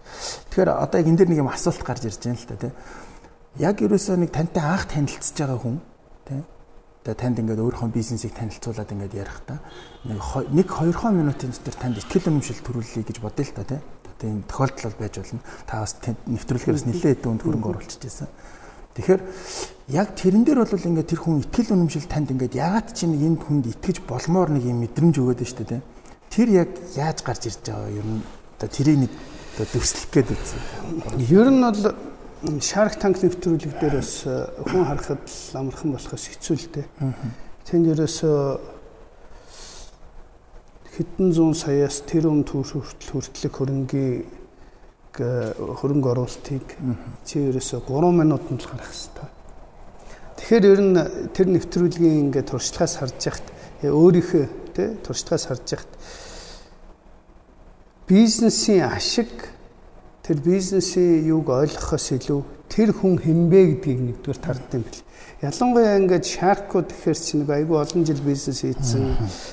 [0.50, 2.74] Тэгэхээр одоо яг энэ дэр нэг юм асуулт гарч ирж байна л та тийм.
[3.60, 5.78] Яг ерөөсөө нэг тантай анх танилцж байгаа хүн
[6.24, 6.44] тийм.
[7.04, 9.60] Тэгээ танд ингээд өөрийнхөө бизнесийг танилцуулаад ингээд ярих та.
[10.08, 13.82] Нэг нэг 2 минутын дотор танд ихтгэл үнэмшил төрүүлэе гэж бодъё л та тийм.
[14.18, 15.44] Тийм тохиолдол бол байж болно.
[15.68, 18.28] Та бас нэвтрүүлгээрээс нэлээд өнд хөрөнгө оруулчихж байсан.
[18.96, 19.20] Тэгэхээр
[19.92, 23.40] яг тэрэн дээр бол ингээд тэр хүн ихтгэл үнэмшил танд ингээд ягаад чи нэг энд
[23.42, 25.82] хүнд итгэж болмоор нэг юм мэдрэмж өгөөд нь шүү дээ тийм
[26.34, 28.22] тэр яг яаж гарч ирж байгаа юм
[28.58, 29.12] одоо тэрийг нэг
[29.54, 30.60] одоо дөслөх гээд үзсэн.
[31.30, 31.94] Ер нь бол
[32.60, 35.24] Shark Tank нэвтрүүлэг дээр бас э, хүн харахад
[35.56, 36.86] амархан болохоос хэцүү л дээ.
[37.64, 38.40] Тэнд ерөөсөө
[40.92, 44.28] хэдэн зуун саяас тэр өмнө төрөл хүртэлх хөрөнгийн
[45.14, 46.66] хөрөнгө оруулалтыг
[47.24, 49.28] чи ерөөсөө 3 минутанд л гарах хэрэгтэй.
[50.36, 50.98] Тэгэхээр ер нь
[51.32, 53.46] тэр нэвтрүүлгийн ингээд туршлагаас харж яхад
[53.80, 54.44] өөрийнхөө
[54.76, 55.92] тий туршлагаас харж яхад
[58.04, 59.32] бизнесийн ашиг
[60.24, 62.40] тэр бизнесийн юуг ойлгохоос илүү
[62.72, 65.04] тэр хүн хинбэ гэдгийг нэгдүгээр тардсан юм бэл.
[65.44, 69.04] Ялангуяа ингээд шаркууд гэхэр чинь нэг айгүй олон жил бизнес хийсэн,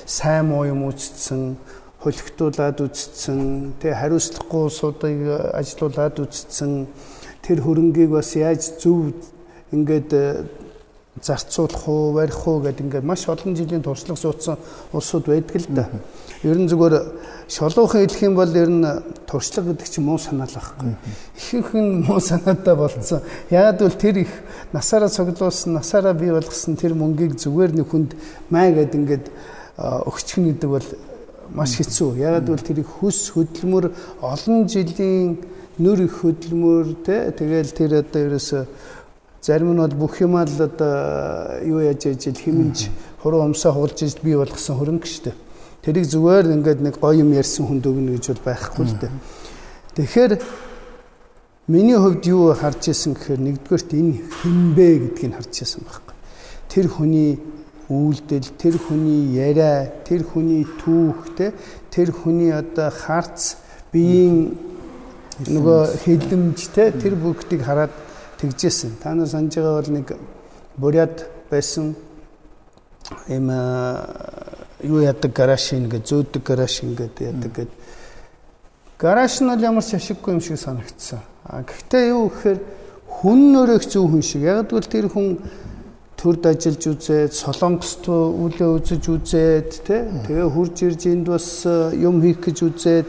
[0.08, 1.60] сайн муу юм үзсэн,
[2.00, 3.40] хөлөгтүүлээд үзсэн,
[3.84, 5.20] тэгээ хариуцлахгүй суудыг
[5.52, 6.88] ажилуулад үзсэн,
[7.44, 9.12] тэр хөрөнгийг бас яаж зөв
[9.76, 10.10] ингээд
[11.20, 14.56] зарцуулах уу, барих уу гэдэг ингээд маш олон жилийн туршлага суудсан
[14.92, 15.86] улсууд байдаг л да.
[16.42, 16.94] Ер нь зүгээр
[17.46, 18.82] шолоохон хэлэх юм бол ер нь
[19.30, 20.94] туршлага гэдэг чинь муу санаа л байхгүй.
[21.38, 23.22] Ихэнх нь муу санаатай болцсон.
[23.50, 24.32] Ягаад гэвэл тэр их
[24.74, 28.18] насаараа цуглуулсан, насаараа бий болгосон тэр мөнгийг зүгээр нэг хүнд
[28.50, 29.26] маа гэд ингээд
[29.78, 30.88] өгчих нь гэдэг бол
[31.54, 32.18] маш хэцүү.
[32.18, 35.38] Ягаад гэвэл тэр их хүс хөдөлмөр олон жилийн
[35.78, 38.66] нүр их хөдөлмөр те тэгэл тэр одоо ерөөсө
[39.42, 42.86] Зарим нь бол бүх юмаа л одоо юу яаж ижил хэмнж
[43.26, 45.36] хуруу өмсөө хуулж ижил бий болгосон хөрөнгө шүү дээ.
[45.82, 49.12] Тэрийг зүгээр ингээд нэг гоё юм ярьсан хүнд өгнө гэж бол байхгүй л дээ.
[49.98, 50.32] Тэгэхээр
[51.66, 56.14] миний хувьд юу харж исэн гэхээр нэгдүгээрт энэ хинбэ гэдгийг харж исэн байхгүй.
[56.70, 57.42] Тэр хүний
[57.90, 61.34] үйлдэл, тэр хүний яриа, тэр хүний түүх
[61.90, 63.58] тэр хүний одоо харц
[63.92, 64.54] биеийн
[65.50, 67.92] нөгөө хэлэмж те тэр бүгдийг хараад
[68.38, 69.02] тэгжсэн.
[69.02, 70.06] Та нар санаж байгаа бол нэг
[70.76, 71.94] буряд байсан
[73.28, 73.50] эм
[74.82, 77.70] юу яадаг гараж ингээд зөөдөг гараж ингээд яадаг гэд
[78.98, 81.20] гараж нь бол ямар ч ашиггүй юм шиг санагдсан.
[81.46, 82.58] А гэхдээ юу гэхээр
[83.06, 84.42] хүн нөрөх зөв хүн шиг.
[84.42, 85.42] Яг л тэр хүн
[86.22, 91.66] төрд ажиллаж үзээд солонгост үлээ үзэж үзээд тий тэгээ хурж ирж энд бас
[91.98, 93.08] юм хийх гэж үзээд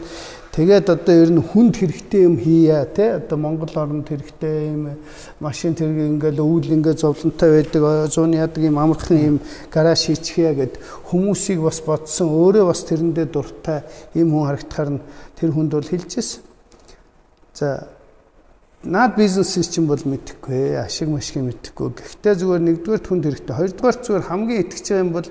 [0.54, 5.02] Тэгээд одоо ер нь хүнд хэрэгтэй юм хийя те одоо Монгол орнд хэрэгтэй юм
[5.42, 9.36] машин тэрэг ингээл өвөл ингээд зовлонтой байдаг зууны ядаг юм амархан юм
[9.66, 10.78] гараж хийчихье гэд
[11.10, 13.82] хүмүүсийг бас бодсон өөрөө бас тэрэндээ дуртай
[14.14, 15.02] юм хүн харагдахаар нь
[15.34, 16.38] тэр хүнд бол хэлжсэн.
[17.58, 17.90] За
[18.86, 21.98] наад бизнесээс чинь бол мэдэхгүй ашиг машиг мэдэхгүй.
[21.98, 23.58] Гэхдээ зүгээр нэгдүгээр түнд хэрэгтэй.
[23.58, 25.28] Хоёрдугаар зүгээр хамгийн итгэж байгаа юм бол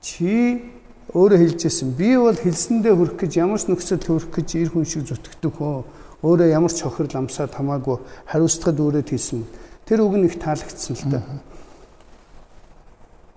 [0.00, 0.79] чи
[1.10, 5.10] өөрөө хэлжсэн би бол хэлсэндээ хүрэх гэж ямар ч нөхцөлд хүрэх гэж ир хүн шиг
[5.10, 5.82] зүтгэдэг хөө.
[6.22, 7.98] Өөрөө ямар ч хохирол амсаад хамаагүй
[8.30, 9.42] хариуцлагад өрөөд хийсэн
[9.90, 11.18] тэр үг нь их таалагдсан л та.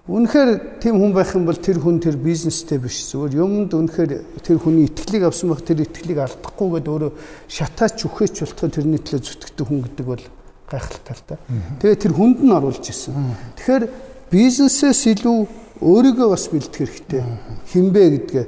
[0.03, 3.07] Үнэхээр тийм хүн байх юм бол тэр хүн тэр бизнестэй биш.
[3.07, 7.11] Зүгээр юмд үнэхээр тэр хүний итгэлийг авсан байх тэр итгэлийг алдахгүйгээд өөрөө
[7.47, 10.23] шатаач үхээч болтгоо тэрний төлөө зүтгэдэг хүн гэдэг бол
[10.67, 11.39] гайхалтай л та.
[11.79, 13.15] Тэгээ тэр хүнд нь оруулж исэн.
[13.55, 13.83] Тэгэхээр
[14.27, 17.23] бизнесээс илүү өөрийгөө бас бэлдэх хэрэгтэй.
[17.71, 18.45] Хинбэ гэдгээ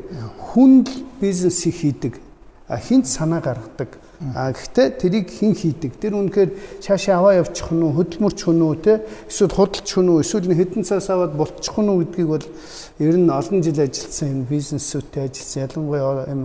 [0.53, 0.89] хүнд
[1.21, 2.21] бизнес хийдэг.
[2.67, 3.97] А хинт санаа гаргадаг.
[4.33, 5.99] А гэхдээ тэрийг хэн хийдэг?
[5.99, 9.03] Тэр үнэхээр цаашаа аваа явчих нь үү, хөдөлмөрч хүн үү те?
[9.27, 12.45] Эсвэл худалч хүн үү, эсвэл хэдэн цаас аваад болчих нь үү гэдгийг бол
[13.03, 16.41] ер нь олон жил ажилласан энэ бизнесүүтэй ажилласан ялангуяа юм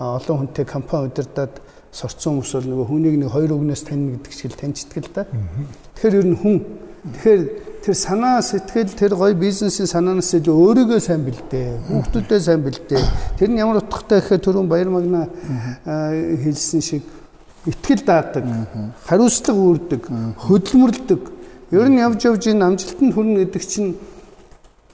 [0.00, 1.54] олон хүнтэй компани удирдаад
[1.92, 5.22] сурцсан хүмүүс бол нөгөө хүнийг нэг хоёр үгнээс таньна гэдэг шиг таньчдаг л да.
[6.00, 6.56] Тэгэхээр ер нь хүн
[7.20, 7.42] тэгэхээр
[7.80, 11.68] тэр санаа сэтгэл тэр гоё бизнесийн санаанаас илүү өөрийгөө сайн бэлдээ.
[11.88, 13.02] Хүүхдүүдээ сайн бэлдээ.
[13.40, 15.28] Тэр нь ямар утгатай гэхээр түрүүн баяр магна
[15.84, 17.04] хэлсэн шиг
[17.64, 18.44] итгэл даадаг,
[19.08, 20.02] хариуцлага үүрдэг,
[20.44, 21.22] хөдөлмөрлөдөг.
[21.72, 23.96] Ер нь явж явж энэ амжилтанд хүрнэ гэдэг чинь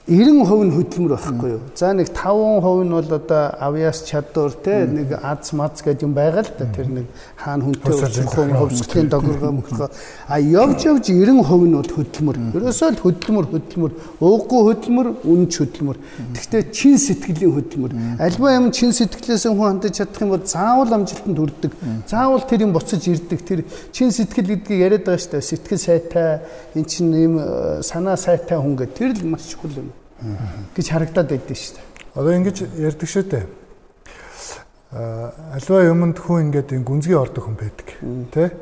[0.07, 1.59] 90% нь хөдөлмөр байхгүй юу.
[1.75, 6.47] За нэг 5% нь бол одоо авьяас чадвар те нэг аз мац гэдэг юм байгаа
[6.47, 6.63] л да.
[6.71, 9.91] Тэр нэг хаана хүнтэй уулзах юм, хөвсглийн догоргоо мөхрөө.
[10.31, 12.39] А явж явж 90% нь бол хөдөлмөр.
[12.55, 13.91] Ерөөсөө л хөдөлмөр хөдөлмөр,
[14.23, 15.99] ууггүй хөдөлмөр, үнч хөдөлмөр.
[16.39, 17.91] Гэхдээ чин сэтгэлийн хөдөлмөр.
[18.23, 21.75] Альва юм чин сэтгэлээс хүн хандаж чадах юм бол заавал амжилтанд хүрдэг.
[22.07, 23.43] Заавал тэр юм буцаж ирдэг.
[23.43, 25.51] Тэр чин сэтгэл гэдгийг яриад байгаа шүү дээ.
[25.51, 26.39] Сэтгэл сайтай,
[26.79, 27.35] эн чинь юм
[27.83, 29.96] санаа сайтай хүн гэх тэр л маш чухал юм
[30.75, 31.85] гэж харагдаад байдсан шүү дээ.
[32.17, 33.45] Одоо ингэж ярьдаг шүү дээ.
[34.91, 37.87] А альва юмд хүн ингээд гүнзгий ордог хүн байдаг.
[38.33, 38.55] Тэ?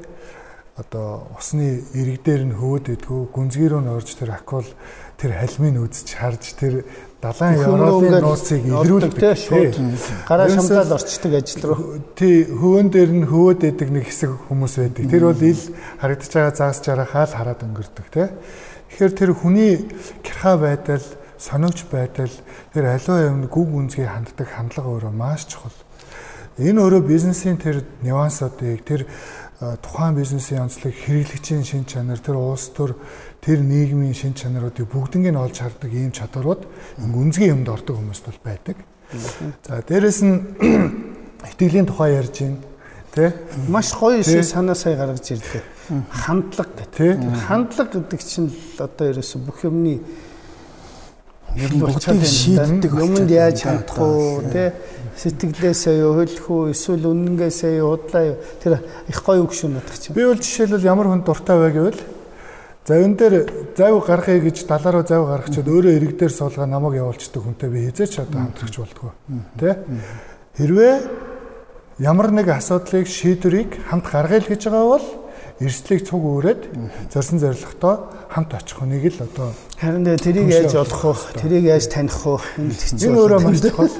[0.75, 4.67] Одоо усны ирэг дээр нь хөвөд идэггүй гүнзгий рүү н орж тэр акул
[5.15, 6.83] тэр халмыг үзэж харж тэр
[7.23, 9.79] далайн Европын нууцыг илрүүлдэг шууд
[10.27, 12.03] гараа шамдаад орчдөг ажил руу.
[12.19, 15.07] Тий хөвөн дээр нь хөвөд идэг нэг хэсэг хүмүүс байдаг.
[15.07, 15.63] Тэр бол ил
[16.03, 18.27] харагдаж байгаа заас жарахаал хараад өнгөрдөг тий.
[18.91, 19.71] Тэгэхээр тэр хүний
[20.19, 21.05] гэрха байдал
[21.45, 22.33] сониуч байдал
[22.73, 25.77] тэр аливаа юмд гүг үнцгийг ханддаг хандлага өөрөө маш чухал.
[26.57, 29.05] Энэ өөрөө бизнесийн тэр нюансуудыг тэр
[29.85, 32.97] тухайн бизнесийн онцлог хэрэглэгчийн шин чанар тэр улс төр
[33.45, 36.65] тэр нийгмийн шин чанаруудыг бүгднийг нь олж хардаг ийм чадварууд
[36.97, 38.77] гүнзгий юмд ордог хүмүүст бол байдаг.
[39.67, 40.35] За дээрэс нь
[41.53, 42.59] итгэлийн тухай ярьж байна.
[43.13, 43.31] Тэ?
[43.69, 45.63] Маш гоё санаа сая гаргаж ирдэг.
[46.09, 47.21] Хандлага гэх.
[47.47, 50.01] Хандлага гэдэг чинь л одоо ерөөсө бүх юмны
[51.55, 54.71] Ер нь бүгдийг шийддэг юмд яаж хандах уу тий.
[55.15, 58.37] Сэтгэлээсээ юу хөлөх үү эсвэл үнэнгээсээ юу удлаа юу?
[58.59, 60.11] Тэр их гоё үг шүү надад чинь.
[60.11, 62.01] Би бол жишээлбэл ямар хүн дуртай вэ гэвэл
[62.83, 63.35] завин дээр
[63.77, 67.87] зав гаргая гэж далаа руу зав гаргачаад өөрөө ирэг дээр суулгаа намайг явуулчихдаг хүнтэй би
[67.87, 69.11] хизээч одоо хамтрагч болдгоо.
[69.55, 69.79] Тэ?
[70.59, 70.95] Хэрвээ
[72.03, 75.07] ямар нэг асуудлыг шийдвэрийг хамт гаргая л гэж байгаа бол
[75.59, 76.61] эрсдлийг цуг өөрөөд
[77.15, 77.95] зорсон зорилготой
[78.27, 81.39] хамт очих хүнийг л одоо Харин дээ тэрийг яаж олох вэ?
[81.39, 82.39] Тэрийг яаж таних вэ?
[82.59, 83.91] Энэ өөрөө маш чухал.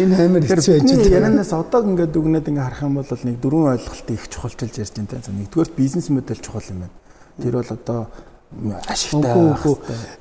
[0.00, 1.16] Энэ амар хэцүү бидний байгаа.
[1.16, 5.28] ярианаас одоо ингээд дүгнээд ингээд харах юм бол нэг дөрвөн ойлголтыг их чухалчилж ярьж байна.
[5.28, 6.96] Нэгдүгээр бизнес модель чухал юм байна.
[7.40, 8.00] Тэр бол одоо
[8.88, 9.36] ашигтай.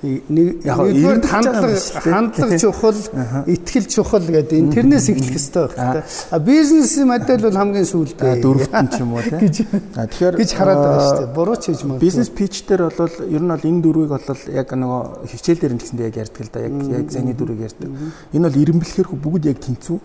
[0.04, 3.00] Нэг Яг нэгдүгээр хандлага хандлага чухал,
[3.48, 6.04] итгэл чухал гэдэг энэ тэрнээс эхлэх хэрэгтэй хэрэгтэй.
[6.36, 9.56] А бизнес модель бол хамгийн сүүлд А, дөрөвт нь ч юм уу гэж
[9.96, 11.36] тэгэхээр гэж хараад байгаа шүү дээ.
[11.40, 12.04] Буруу ч хийж магадгүй.
[12.04, 15.82] Бизнес питч дээр бол ер нь бол энэ дөрвийг бол яг нөгөө хичээл дээр нь
[15.82, 16.60] гэсэндээ яг ярьдаг л да.
[16.68, 17.90] Яг яг зэний дөрвийг ярьдаг.
[18.36, 19.98] Энэ бол ирэмблэхээр бүгд яг тэнцүү.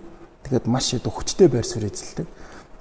[0.46, 2.26] Тэгээд маш одоо хүчтэй байр суурь эзэлдэг.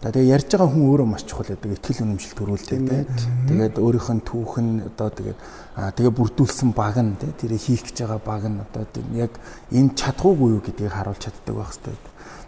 [0.02, 1.78] Тэгээ ярьж байгаа хүн өөрөө маш чухал байдаг.
[1.78, 3.06] Итгэл үнэмшил төрүүлдэг тийм.
[3.46, 5.40] Тэгээд өөрийнх нь түүх нь одоо тэгээд
[5.78, 9.38] аа тэгээ бүрдүүлсэн баг нь тийм тэрийг хийх гэж байгаа баг нь одоо тийм яг
[9.70, 11.98] энэ чадхуугүй юу гэдгийг харуулж чаддаг байх хэрэгтэй.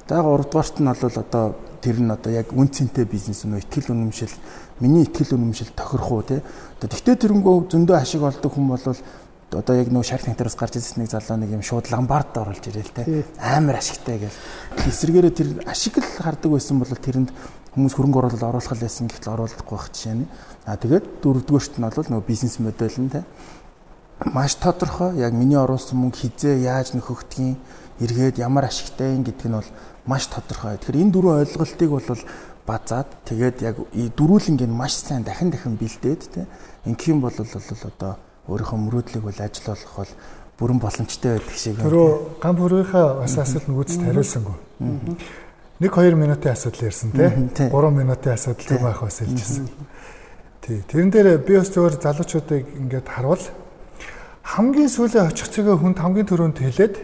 [0.10, 1.46] За 3 дугаарт нь бол одоо
[1.78, 4.34] тэр нь одоо яг үн цэнтэй бизнес нь итгэл үнэмшил
[4.82, 6.42] миний итгэл үнэмшил тохирох уу тий.
[6.82, 8.82] Одоо тэгтээ тэрнгөө зөндөө ашиг олдог хүн бол
[9.56, 12.94] одоо яг нөө шарк танtaраас гарч ирсэн нэг залуу нэг юм шууд ламбард оруулж ирэл
[12.94, 13.26] те.
[13.38, 14.40] Амар ашигтай гэл.
[14.90, 17.30] Эсрэгээрээ тэр ашиг л хардаг байсан бол тэрэнд
[17.74, 20.30] хүмүүс хөрөнгө оруулалт оруулах байсан гэхэл оруулахгүй байх жишээ нь.
[20.66, 23.26] А тэгээд дөрөвдүгээрт нь бол нөгөө бизнес модель нь те.
[24.30, 27.58] Маш тодорхой яг миний оруулсан мөнгө хизээ яаж нөхөгдгийг
[28.00, 29.70] эргээд ямар ашигтай юм гэдг нь бол
[30.06, 30.78] маш тодорхой.
[30.78, 32.08] Тэгэхээр энэ дөрвөн ойлголтыг бол
[32.66, 36.48] базаад тэгээд яг дөрүүлэнг нь маш сайн дахин дахин бэлдээд те.
[36.86, 40.12] Ингэх юм бол одоо өөрийнхөө мөрөөдлийг бол ажиллах бол
[40.60, 41.88] бүрэн боломжтой байдаг шиг байна.
[41.90, 42.10] Тэрөө
[42.44, 44.58] гам бүрийнхаа бас асуулт нөгөөцөд хариулсангүй.
[45.80, 47.30] Нэг 2 минутын асуудал ярьсан тий.
[47.56, 47.68] тий.
[47.72, 49.68] 3 минутын асуудал төв байх бас хэлжсэн.
[50.62, 50.80] Тий.
[50.88, 53.44] Тэрэн дээр би бас зөвөр залуучуудыг ингээд харвал
[54.44, 56.96] хамгийн сүүлийн очих цэгээ хүнд хамгийн түрүүнд хэлээд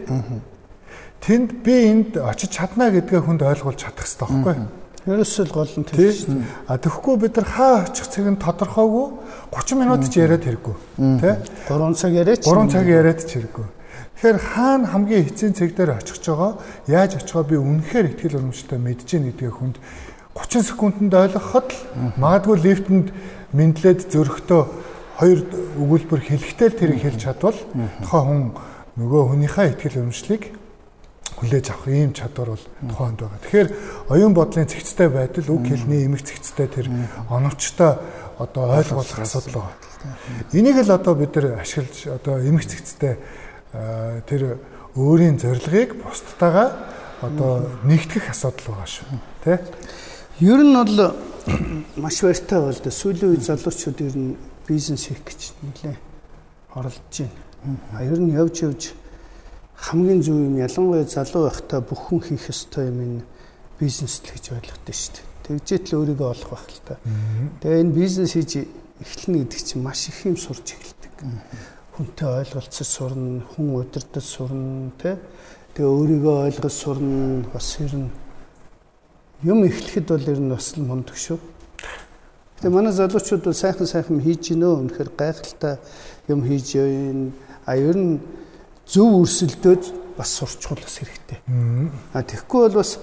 [1.24, 4.68] тэнд би энд очиж чадна гэдгээ хүнд ойлгуулж чадах хэрэгтэй байхгүй юу?
[5.08, 6.44] Ерөөсөө л гол нь тэр шүү дээ.
[6.68, 9.06] А тэгэхгүй бид нар хаа очих цэг нь тодорхойгүй
[9.50, 10.76] 30 минут ч яриад хэрэггүй.
[11.18, 11.34] Тий.
[11.66, 12.46] 3 цаг яриач.
[12.46, 13.66] 3 цаг яриад ч хэрэггүй.
[14.20, 19.08] Тэгэхээр хаана хамгийн эцсийн цэг дээр очих байгаа яаж очихоо би үнэхээр ихтгэл урамшилтай мэдж
[19.08, 19.76] гин гэдгийг хүнд
[20.36, 21.80] 30 секундэд ойлгоход л
[22.20, 23.08] магадгүй лифтэнд
[23.56, 24.62] мэдлээд зөрөхдөө
[25.18, 25.40] хоёр
[25.80, 27.58] өгүүлбэр хэлэхдээ л тэрийг хэлж чадвал
[28.04, 28.42] тухайн хүн
[29.00, 30.42] нөгөө хүнийхээ ихтгэл урамшлыг
[31.40, 33.40] хүлээж авах ийм чадвар бол тухайд байгаа.
[33.40, 33.68] Тэгэхээр
[34.12, 36.86] оюун бодлын цэгцтэй байдал үг хэлний эмэг цэгцтэй тэр
[37.32, 37.96] оновчтой
[38.40, 39.76] одоо ойлгуулах асуудал байгаа.
[40.52, 43.18] Энийг л одоо бид нар ашиглаж одоо эмэг цэгцтэй
[43.72, 44.58] аа, тэр
[44.96, 46.72] өөрийн зорилгыг бусдтайгаа
[47.20, 49.06] одоо нэгтгэх асуудал байгаа шүү.
[49.44, 49.60] Тэ?
[50.40, 51.14] Ер нь бол
[51.96, 55.96] маш баяртай бол сүүлийн үе залуучууд ер нь бизнес хийх гэж нэлээ
[56.74, 57.78] оролдож байна.
[57.92, 58.82] А ер нь явж явж
[59.76, 63.22] хамгийн зөв юм ялангуяа залуу байхдаа бүх хүн хийх ёстой юм энэ
[63.80, 65.29] бизнес л гэж ойлгохтой шүү дээ.
[65.46, 66.94] Тэгжээт л өөрийгөө олох байх л та.
[67.60, 68.52] Тэгээ энэ бизнес хийж
[69.00, 71.12] эхлэнэ гэдэг чинь маш их юм сурч эхэлдэг.
[71.96, 75.16] Хүнтэй ойлголцож сурна, хүн удирдах сурна, тэ.
[75.74, 78.10] Тэгээ өөрийгөө ойлгож сурна, бас ер нь
[79.42, 81.40] юм эхлэхэд бол ер нь бас л мундаг шүү.
[82.60, 85.80] Тэгээ манай залуучууд бол сайхан сайхан хийж гинөө үнэхээр гайхалтай
[86.28, 87.32] юм хийж байна.
[87.64, 88.20] А ер нь
[88.84, 91.40] зөв өрсөлдөөд бас сурчхул бас хэрэгтэй.
[92.12, 93.00] А тэгэхгүй бол бас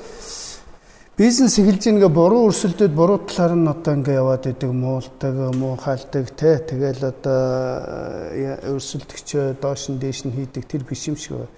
[1.17, 6.61] бизнес эхэлж ингээ буруу өрсөлдөөд буруу талаар нь одоо ингээ яваад идэг муулдаг, муухайлдаг те
[6.61, 7.41] тэгэл одоо
[8.37, 11.49] э, өрсөлдөгчөө доош нь дээш нь хийдэг тэр биш юм шиг.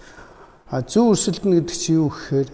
[0.71, 2.49] А зөв өрсөлдөнө гэдэг чинь юу гэхээр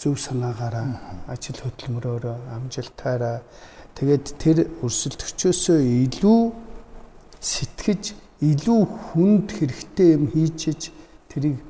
[0.00, 3.44] зөв санаагаараа ажил хөдөлмөрөөрөө амжилтаараа
[3.92, 6.40] тэгээд тэр өрсөлдөгчөөсөө илүү
[7.36, 8.16] сэтгэж
[8.48, 8.80] илүү
[9.12, 10.88] хүнд хэрэгтэй юм хийчиж
[11.28, 11.67] тэрийг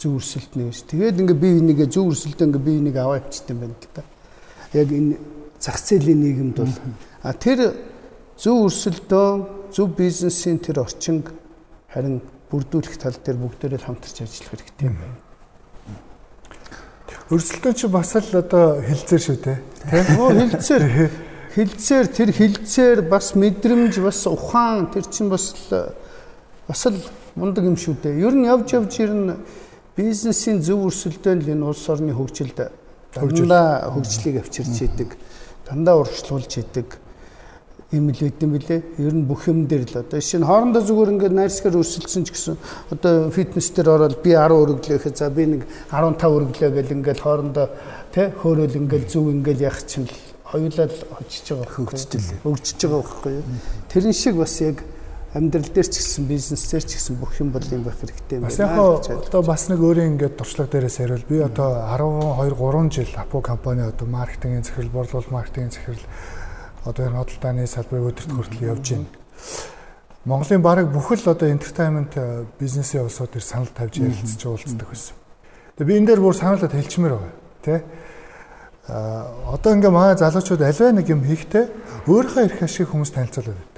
[0.00, 0.78] зөв өрсөлдөнө гэж.
[0.88, 4.02] Тэгээд ингээ бие бинийгээ зөв өрсөлдөө ингээ бие бинийг аваа явчихсан байна да.
[4.72, 5.20] Яг энэ
[5.60, 6.74] зах зээлийн нийгэмд бол
[7.20, 7.76] а тэр
[8.40, 9.28] зөв өрсөлдөө
[9.76, 11.28] зөв бизнесийн тэр орчинг
[11.92, 15.20] харин бүрдүүлэх тал дээр бүгдээрээ хамтарч ажиллах хэрэгтэй юм байна.
[17.30, 19.58] Өрсөлдөөн чи бас л одоо хилцээр шүү дээ.
[20.18, 20.82] Оо хилцээр
[21.54, 25.94] хилцээр тэр хилцээр бас мэдрэмж бас ухаан тэр чинь бас л
[26.66, 26.98] бас л
[27.36, 28.18] мундаг юм шүү дээ.
[28.18, 29.30] Ер нь явж явж ер нь
[29.96, 32.58] бизнесийн зөв өрсөлдөөн л энэ улс орны хөгжилд
[33.14, 35.16] дандаа хөгжлийг авчирч идэг.
[35.66, 36.98] Дандаа урагшлуулж идэг.
[37.92, 38.82] юм л байт юм билэ.
[38.98, 42.56] Ер нь бүх юм дээр л одоо нь хоорондоо зүгээр ингээд найрсгаар өрсөлдсөн ч гэсэн
[42.94, 47.18] одоо фитнес дээр ороод би 10 өргөлөө гэхэд за би нэг 15 өргөлөө гэл ингээд
[47.18, 47.66] хоорондоо
[48.14, 50.14] тэ хөөрөөл ингээд зүг ингээд яах чинь л
[50.46, 53.44] хоёулаа л очиж байгаа хөгжиж л хөгжиж байгаа байхгүй юу.
[53.90, 54.86] Тэрэн шиг бас яг
[55.34, 58.50] амьдрал дээр ч гэсэн бизнес дээр ч гэсэн бүх юм бол юм байх хэрэгтэй юм
[58.50, 58.58] байна.
[58.58, 63.38] Яг одоо бас нэг өөрийн ингээд туршлага дээрээс хариул би одоо 12 3 жил Апо
[63.40, 66.02] компани одоо маркетингийн захирал, борлуулалт маркетингийн захирал
[66.84, 69.06] одоо энэ худалдааны салбарыг өдөрт хүртэл явж байна.
[70.24, 75.14] Монголын бараг бүх л одоо entertainment э, бизнесийн улсууд төр санал тавьж ярилцж уулздаг байсан.
[75.78, 77.80] Тэгээ би энэ дээр бүр саналд хэлчмээр байгаа тий.
[78.90, 81.64] А одоо ингээ манай залуучууд аливаа нэг юм хийхдээ
[82.10, 83.69] өөрийнхөө эрх ашиг хүмүүс танилцуулаад.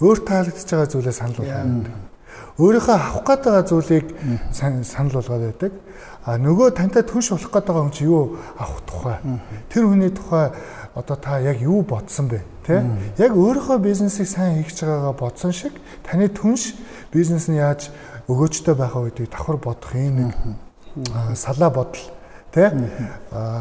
[0.00, 1.94] Өөр таалагдж байгаа зүйлээ санал болгоод байдаг.
[2.56, 4.06] Өөрийнхөө авах гээд байгаа зүйлийг
[4.52, 5.72] санал болгоод байдаг.
[6.26, 9.16] А нөгөө тантай түнш болох гээд байгаа хүн чи юу авах тухай.
[9.72, 10.52] Тэр хүний тухай
[10.96, 12.40] одоо та яг юу бодсон бэ?
[12.66, 12.84] Тэ?
[13.20, 15.72] Яг өөрийнхөө бизнесийг сайн хийж байгаагаа бодсон шиг
[16.04, 16.76] таны түнш
[17.12, 17.92] бизнес нь яаж
[18.28, 22.04] өгөөжтэй байхаа үедээ давхар бодох юм нэг салаа бодол
[22.50, 22.72] тэ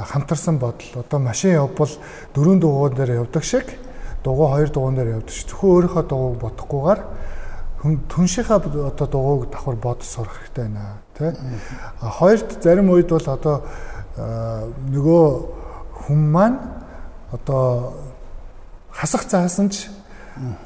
[0.10, 1.92] хамтарсан бодол одоо машин явбал
[2.34, 3.68] дөрөв дугуйн дээр явдаг шиг
[4.26, 7.02] дугуй хоёр дугуйн дээр явдаг шиг зөвхөн өөрийнхөө дугуйг бодохгүйгээр
[8.10, 8.58] түншийнхаа
[8.90, 11.38] одоо дугуйг давхар бодож сурах хэрэгтэй байна тэ
[12.02, 13.62] хоёрт зарим үед бол одоо
[14.90, 15.26] нөгөө
[16.02, 16.60] хүн маань
[17.32, 17.94] одоо
[18.92, 19.90] хасах заасан ч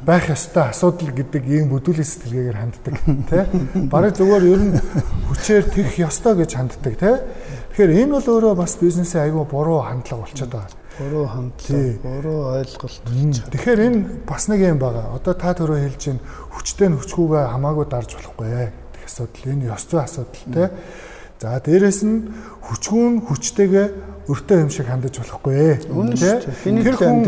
[0.02, 2.96] байх ёстой асуудал гэдэг ийм бүдүүлийн сэтгэлгээгээр ханддаг
[3.30, 3.44] тий.
[3.90, 4.74] Бараг зүгээр ер нь
[5.30, 7.16] хүчээр тэрх ёстой гэж ханддаг тий.
[7.80, 10.76] Тэгэхээр энэ бол өөрөө бас бизнесийн айгүй буруу хандлага болчиход байгаа.
[11.00, 13.04] Буруу хандлага, буруу ойлголт.
[13.08, 15.16] Тэгэхээр энэ бас нэг юм байгаа.
[15.16, 16.20] Одоо та түрүү хэлж чинь
[16.60, 19.48] хүчтэй нь хүчгүйгээ хамаагүй дарж болохгүй гэх асуудал.
[19.48, 20.68] Энэ ёс зүй асуудал тий.
[21.40, 22.28] За дээрэс нь
[22.68, 23.88] хүчгүүн хүчтэйгээ
[24.28, 25.76] өртөө юм шиг хандаж болохгүй ээ.
[26.84, 27.24] Тэр хүн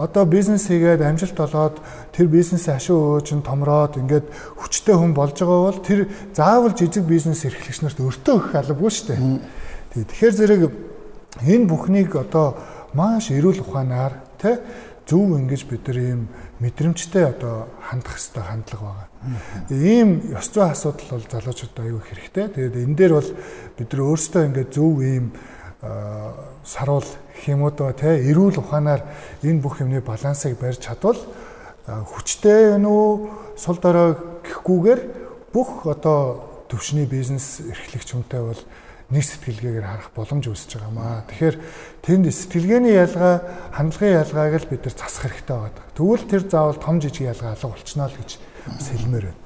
[0.00, 1.84] одоо бизнес хийгээд амжилт олоод
[2.16, 4.24] тэр бизнесийн ашиг өөж нь томроод ингээд
[4.56, 9.06] хүчтэй хүн болж байгаа бол тэр заавал жижиг бизнес эрхлэгч нарт өртөө өгөх албагүй шүү
[9.12, 9.65] дээ.
[10.04, 10.62] Тэгэхээр зэрэг
[11.46, 12.56] энэ бүхнийг одоо
[12.92, 14.60] маш эрүүл ухаанаар тэ
[15.06, 16.20] зөв ингэж бид нар ийм
[16.60, 19.08] мэдрэмжтэй одоо хандах хэвээр хандлага байгаа.
[19.70, 22.46] Ийм ёс зүйн асуудал бол залуучуудад аюу хэрэгтэй.
[22.52, 23.30] Тэгээд энэ дээр бол
[23.78, 25.26] бид нар өөрсдөө ингээд зөв ийм
[26.64, 27.06] саруул
[27.86, 29.02] уу те эрүүл ухаанаар
[29.46, 31.20] энэ бүх юмны балансыг барьж чадвал
[31.86, 33.10] хүчтэй вэ үү
[33.54, 35.00] сул дорой гэхгүйгээр
[35.54, 38.60] бүх одоо төвшний бизнес эрхлэгч хүнтэй бол
[39.10, 41.22] нэг сэтгэлгээгээр харах боломж үүсэж байгаа маа.
[41.30, 41.56] Тэгэхээр
[42.02, 43.34] тэнд сэтгэлгээний ялгаа,
[43.70, 45.84] хандлагын ялгааг л бид нар засах хэрэгтэй байгаа.
[45.94, 48.30] Тэгвэл тэр заавал том жижиг ялгаа алга болчихно л гэж
[48.66, 49.42] бас хэлмээр байна.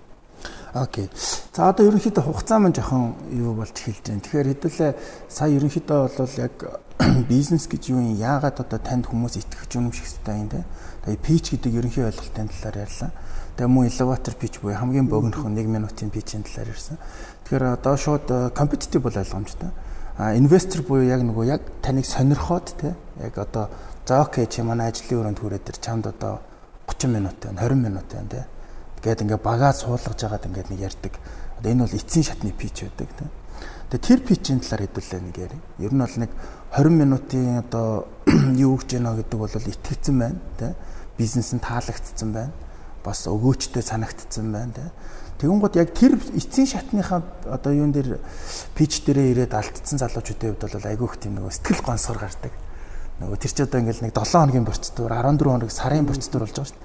[0.72, 1.10] Окей.
[1.52, 4.22] За одоо ерөнхийдөө хугацаа маань жоохон юу болж эхэлж байна.
[4.22, 4.92] Тэгэхээр хэдүүлээ
[5.26, 6.54] сая ерөнхийдөө бол яг
[7.30, 10.62] бизнес гэж юу юм яагаад одоо танд хүмүүс итгэж үнэмших хэрэгтэй юм те.
[11.04, 13.10] Тэгээ pitch гэдэг ерөнхий ойлголтын талаар ярьлаа.
[13.56, 16.98] Тэгээ мөн elevator pitch буюу хамгийн богинохон 1 минутын pitch-ийн талаар ярьсан.
[17.44, 19.70] Тэгэхээр одоо шууд competitive бол ойлгомжтой.
[20.20, 23.70] А инвестор буюу яг нөгөө яг таныг сонирхоод те яг одоо
[24.04, 26.40] за окей чи манай ажлын өрөөнд хүрээд тэр чамд одоо
[26.90, 28.44] 30 минут байна 20 минут байна те.
[29.02, 31.14] Гээд ингээ багаа суулгаж байгаад ингээд нэг ярьдаг.
[31.58, 33.24] Одоо энэ бол эцсийн шатны пич байдаг те.
[33.90, 35.58] Тэгээ тэр пичийн талаар хэдүүлээ нэг яри.
[35.78, 36.30] Ер нь бол нэг
[36.74, 38.06] 20 минутын одоо
[38.66, 40.74] юу гэж яана гэдэг бол итгэцэн байна те.
[41.20, 42.52] Бизнес нь таалагдсан байна.
[43.04, 44.88] Бас өгөөчтэй санагдсан байна те
[45.40, 48.20] Тэгэнгუთ яг тэр эцсийн шатныхаа одоо юун дээр
[48.76, 52.52] пич дээрээ ирээд алдсан залуучуудын хувьд бол айгүйх тийм нөгөө сэтгэл гонсгор гардаг.
[53.24, 56.68] Нөгөө тэр чи одоо ингээл нэг 7 хоногийн процедур 14 хоног сарын процедур болж байгаа
[56.68, 56.76] шүү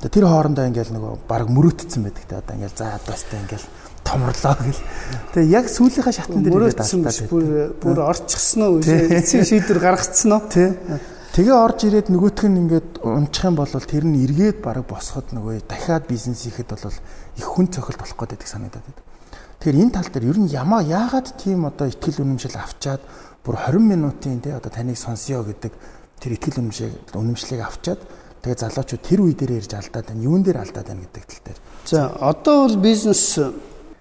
[0.00, 0.08] дээ.
[0.08, 3.68] Тэр хоорондоо ингээл нөгөө баг мөрөөдсөн байдаг те одоо ингээл за одоостай ингээл
[4.08, 4.84] томрлоо гэл.
[5.36, 7.28] Тэгээ яг сүүлийнхаа шатн дээр ирээд алдсан.
[7.28, 8.80] Бүр бүр орчихсон уу?
[8.80, 10.48] Эцсийн шийдвэр гаргацсан уу?
[10.48, 10.72] Тий.
[11.38, 15.70] Тэгээ орж ирээд нөгөөх нь ингээд унчих юм бол тэр нь эргээд бараг босоход нөгөө
[15.70, 19.02] дахиад бизнес хийхэд бол их хүн цохилт болох гэдэг санагдаад байна.
[19.62, 22.98] Тэгэхээр энэ тал дээр ер нь ямаа яагаад тийм одоо ихтгэл үнэмшил авчаад
[23.46, 25.72] бүр 20 минутын тий одоо таныг сонсё гэдэг
[26.18, 28.02] тэр ихтгэл үнэмшил үнэмшлийг авчаад
[28.42, 30.26] тэгээ залуучууд тэр үе дээр ирж алдаад байна.
[30.26, 31.58] Юун дээр алдаад байна гэдэг тал дээр.
[31.86, 33.38] За одоо бол бизнес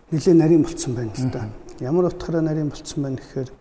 [0.10, 1.46] нэлээд нарийн болцсон байна л да.
[1.86, 3.54] Ямар утгаараа нарийн болцсон байна гэхээр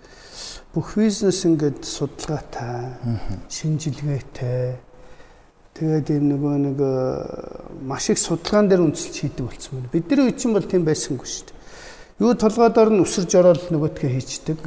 [0.77, 3.01] бүх бизнес ингээд судалгаатай,
[3.49, 4.77] шинжилгээтэй
[5.73, 6.93] тэгээд ийм нөгөө нэг э,
[7.89, 9.93] маш их судалгаан дээр үндэслэж хийдэг болсон байна.
[9.97, 11.57] Бидний үе чинь бол тийм байсангүй шүү дээ.
[12.21, 14.61] Юу толгойдоор нь өсөрж ороод нөгөөдгөө хийчдэг.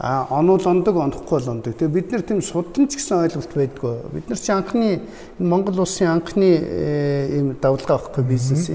[0.00, 1.74] А онол ондог, онохгүй л ондог.
[1.76, 3.94] Тэгээ бид нар тийм судлан ч гэсэн ойлголт байдгүй.
[4.16, 5.02] Бид нар чи анхны
[5.36, 8.70] Монгол улсын анхны э, ийм давлгаа авахгүй бизнес.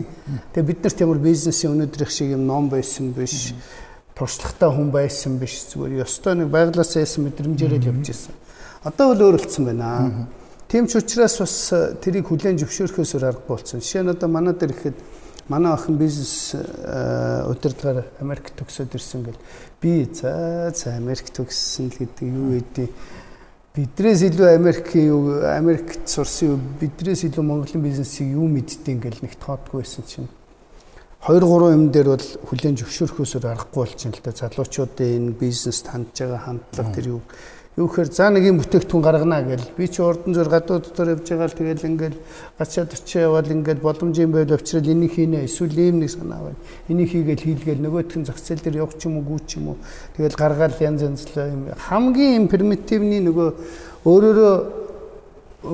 [0.53, 3.55] Тэгээ бид нар тийм бизнесийн өнөөдрийнх шиг юм ном байсан биш.
[3.55, 3.84] Mm -hmm
[4.15, 8.33] туршлагатай хүн байсан биш зүгээр ёстой нэг байглаасаа ясан мэдрэмжээрээ л явж ирсэн.
[8.87, 10.27] Одоо бол өөрөлдсөн байна.
[10.71, 13.83] Тийм ч учраас бас э, тэрийг хүлээн зөвшөөрөхөөс аргагүй болсон.
[13.83, 14.97] Жишээ нь одоо манай дээр ихэд
[15.51, 19.39] манай охин бизнес э, удирдлагаар Америк төгсөөд ирсэн гэл
[19.81, 22.89] би за за Америк төгссөн л гэдэг юу гэдэг
[23.75, 29.83] бидрээс илүү Америкийн Америкт сурсан юу бидрээс илүү Монголын бизнесийг юу мэддэг гэл нэг тоодгүй
[29.85, 30.31] байсан чинь
[31.25, 36.21] 2 3 юм дээр бол хүлэн зөвшөөрөхөөсөр аргагүй болчихно л да залуучуудын энэ бизнест хандж
[36.21, 37.21] байгаа хандлага тэр юу?
[37.81, 39.73] Юу гэхээр за нэг юм бүтээгдэхүүн гаргана гэл.
[39.73, 42.17] Би чи урдан зур гадуу дотор явж байгаа л тэгэл ингээл
[42.61, 45.49] гачаад очиж явал ингээл боломжийн байвал авчрал энийг хийнэ.
[45.49, 46.61] Эсвэл ийм нэг санаа байна.
[46.93, 47.81] Энийг хийгээл хийлгээл.
[47.89, 49.77] Нөгөөх нь зах зээл дээр явах ч юм уу гүү ч юм уу.
[50.13, 51.73] Тэгэл гаргаал янз янз юм.
[51.73, 53.49] Хамгийн примитивний нөгөө
[54.05, 54.84] өөрөөрөө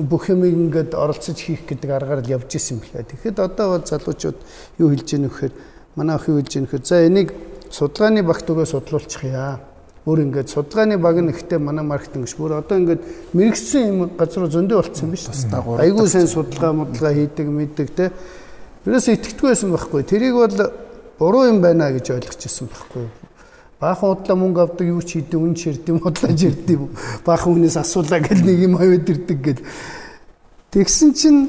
[0.00, 3.04] бүх юм ингээд оролцож хийх гэдэг аргаар л явж исэн билээ.
[3.04, 4.38] Тэгэхэд одоо бол залуучууд
[4.78, 5.52] юу хэлж гэнэ вэхээр
[5.96, 7.28] манай юу хэлж гэнэ вэхээр за энийг
[7.68, 9.60] судалгааны багт өгөө судлуулчих яа.
[10.08, 12.36] Өөр ингээд судалгааны баг нь ихтэй манай маркетинг ш.
[12.40, 13.02] Бүр одоо ингээд
[13.36, 15.28] мэрэгсэн юм газар зөндөө болцсон юм биш.
[15.28, 18.10] Айгуу сайн судалгаа модлага хийдэг мэддэг те.
[18.84, 20.02] Юусе итгэдэггүй байсан байхгүй.
[20.02, 20.72] Тэрийг бол
[21.22, 23.21] буруу юм байна гэж ойлгож ирсэн байхгүй
[23.82, 26.86] баахан удлаа мөнгө авдаг юу ч хийдэг үн ширдэм удлаа жирдэм
[27.26, 29.62] баахан хүнээс асуулаа гэл нэг юм хавьд ирдэг гэл.
[30.70, 31.40] Тэгсэн чинь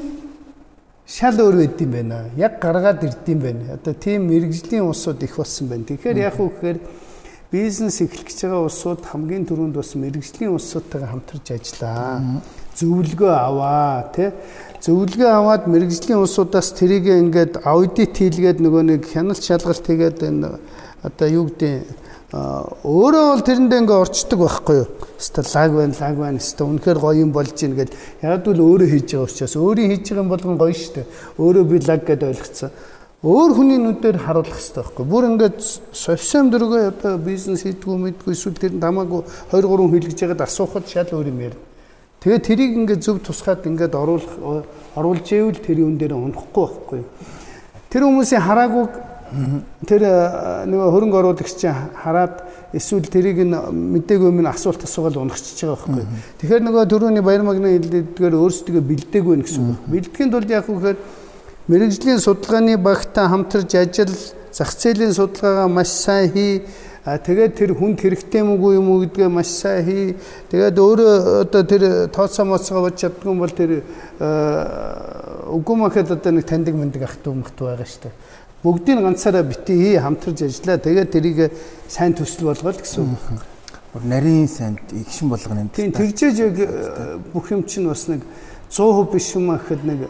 [1.06, 2.18] шал өөр байд юм байна.
[2.34, 3.78] Яг гаргаад ирд юм байна.
[3.78, 5.86] Одоо тийм мэрэгжлийн усууд их болсон байна.
[5.86, 6.78] Тэгэхээр яг уу гэхээр
[7.54, 12.42] бизнес эхлэх гэж байгаа усууд хамгийн түрүүнд бас мэрэгжлийн усуудтайгаа хамтарч ажиллаа.
[12.74, 14.34] Зөвлөгөө аваа тий
[14.82, 20.58] зөвлөгөө аваад мэрэгжлийн усудаас тэрийг ингээд аудит хийлгээд нөгөө нэг хяналт шалгалт хийгээд энэ
[21.06, 22.03] одоо юу гэдэг
[22.34, 24.88] өөрөө бол тэрэндээ ингээ орчдөг байхгүй юу.
[25.22, 26.40] Хэвээ лаг байна, лаг байна.
[26.42, 27.94] Хэвээ үнэхээр гоё юм болж ийн гэд
[28.26, 31.06] яг л өөрөө хийж байгаа учраас өөрийн хийж байгаа юм болгон гоё дээ.
[31.38, 32.70] Өөрөө би лаг гэд ойлгоцсон.
[33.22, 35.04] Өөр хүний нүдээр харуулах хэрэгтэй байхгүй.
[35.06, 35.58] Бүр ингээд
[35.94, 39.22] совсем дөрөгөө одоо бизнес хийдгүү мэдгүй эсвэл тэр тамаагүй
[39.54, 41.62] 2 3 хэлгэж ягаад асуухад шал өөр юм ярина.
[42.20, 44.66] Тэгээ тэрийг ингээд зөв тусгаад ингээд оруулах
[44.98, 47.00] оруулж ивэл тэр юм дээр унахгүй байхгүй.
[47.88, 49.13] Тэр хүмүүсийн хараагүй
[49.88, 52.44] Тэр э, нөгөө хөрөнгө оруулагч чинь хараад
[52.76, 56.06] эсвэл тэрийг нь мдээгүй минь асуулт асуугаад унахчихж байгаа байхгүй.
[56.38, 59.80] Тэгэхээр нөгөө төрөний баяр магнаа хэлдгээр өөрсдөө бэлдээгүй нэ гэсэн үг.
[59.90, 60.98] Бэлдэхийн тулд яг үхээр
[61.66, 64.14] мэрэгжлийн судалгааны багтаа хамтарч ажил
[64.54, 66.52] зах зээлийн судалгаагаа маш сайн хий
[67.04, 70.16] тэгээд тэр хүнд хэрэгтэй юм уу юм уу гэдгээ маш сайн хий.
[70.48, 71.12] Тэгээд өөрөө
[71.44, 74.30] одоо тэр тооцоо моцгоо бод чаддгүй бол тэр э,
[75.52, 78.23] үгүй махад одоо нэг таньдаг мэндэг ах トゥ мөхт байгаа шүү дээ
[78.64, 80.80] бүгдийг ганцаараа битгий хамтарч ажиллаа.
[80.80, 81.52] Тэгээд тэрийг
[81.88, 83.44] сайн төсөл болгоод гэсэн үг.
[83.92, 85.70] Бүр нарийн санд игшин болгоно юм.
[85.70, 88.24] Тийм тэгжээж яг э, бүх юм чинь бас нэг
[88.72, 90.08] 100% биш юм гэхэд нэг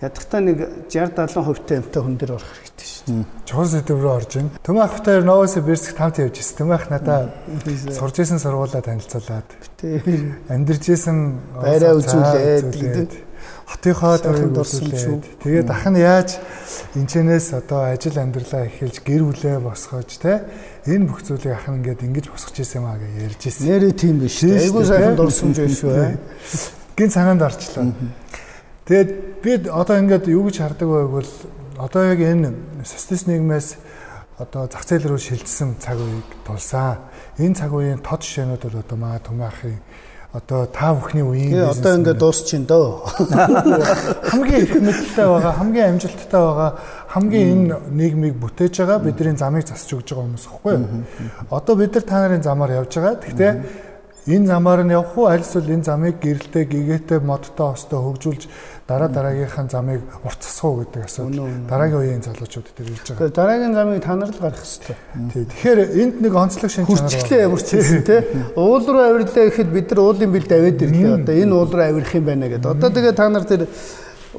[0.00, 3.24] ядахтаа нэг 60 70% та юмтай хүн дээр орох хэрэгтэй шүү.
[3.42, 4.48] Чухал сэдв рүү орж ийн.
[4.62, 6.62] Төмөх ахтай Новоос Берск тамт явж ирсэн.
[6.62, 7.34] Төмөх надаа
[7.90, 9.48] сурж исэн сургуулаа танилцуулаад.
[10.46, 11.18] Амьдэрж исэн
[11.58, 13.25] байраа үзүүлээд
[13.66, 15.22] хотынхоо төрөнд орсон.
[15.42, 16.38] Тэгээд ах нь яаж
[16.94, 20.46] энэчнээс одоо ажил амьдралаа эхэлж гэр бүлээ босгож те
[20.86, 23.66] энэ бүх зүйлийг ах нь ингээд ингэж босгож ирсэн маа гэж ярьж ирсэн.
[23.66, 24.46] Нэрээ тийм биш.
[24.46, 26.14] Айгуу сайхан дурсамж биш үү?
[26.94, 27.90] Гин санаанд орчлоо.
[28.86, 29.10] Тэгээд
[29.42, 31.30] би одоо ингээд юу гэж хардаг байг бол
[31.74, 32.54] одоо яг энэ
[32.86, 33.68] социалист нийгмээс
[34.38, 37.02] одоо зах зээл рүү шилжсэн цаг үеийг тулсан.
[37.42, 39.80] Энэ цаг үеийн тод жишээнүүд бол одоо маа Түмаахын
[40.36, 42.86] одоо та бүхний үеийн бизнес одоо ингээд дуусчихин дөө.
[44.30, 46.70] Хамгийн их мэдлэлтэй байгаа, хамгийн амжилттай байгаа,
[47.08, 50.84] хамгийн энэ нийгмийг бүтээж байгаа бидний замыг засч өгж байгаа хүмүүс ихгүй юу?
[51.48, 53.16] Одоо бид нар та нарын замаар явж байгаа.
[53.16, 53.52] Гэхдээ
[54.36, 58.42] энэ замаар нь явах уу аль эсвэл энэ замыг гэрэлтэй, гэгээтэй, модтой хостой хөгжүүлж
[58.86, 63.34] дараа дараагийнхаа замыг уртсах уу гэдэг асуудал дараагийн үеийн залуучууд дээр ирж байгаа.
[63.34, 64.96] Дараагийн замыг та нар л гаргах хэрэгтэй.
[65.34, 65.44] Тий.
[65.50, 68.20] Тэгэхээр энд нэг онцлог шинж чанар хүрчлээ ямар ч хэлсэн тий.
[68.54, 71.14] Уул руу авирлаа гэхэд бид нар уулын бэлд аваад ирлээ.
[71.18, 72.70] Одоо энэ уул руу авирах юм байна гэдэг.
[72.78, 73.62] Одоо тэгээ та нар тэр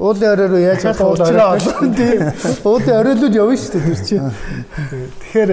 [0.00, 2.16] уулын орой руу яаж чадах уучраа олоо тий.
[2.64, 4.32] Уулын оройлууд явна шүү дээ тэр чинь.
[5.28, 5.50] Тэгэхээр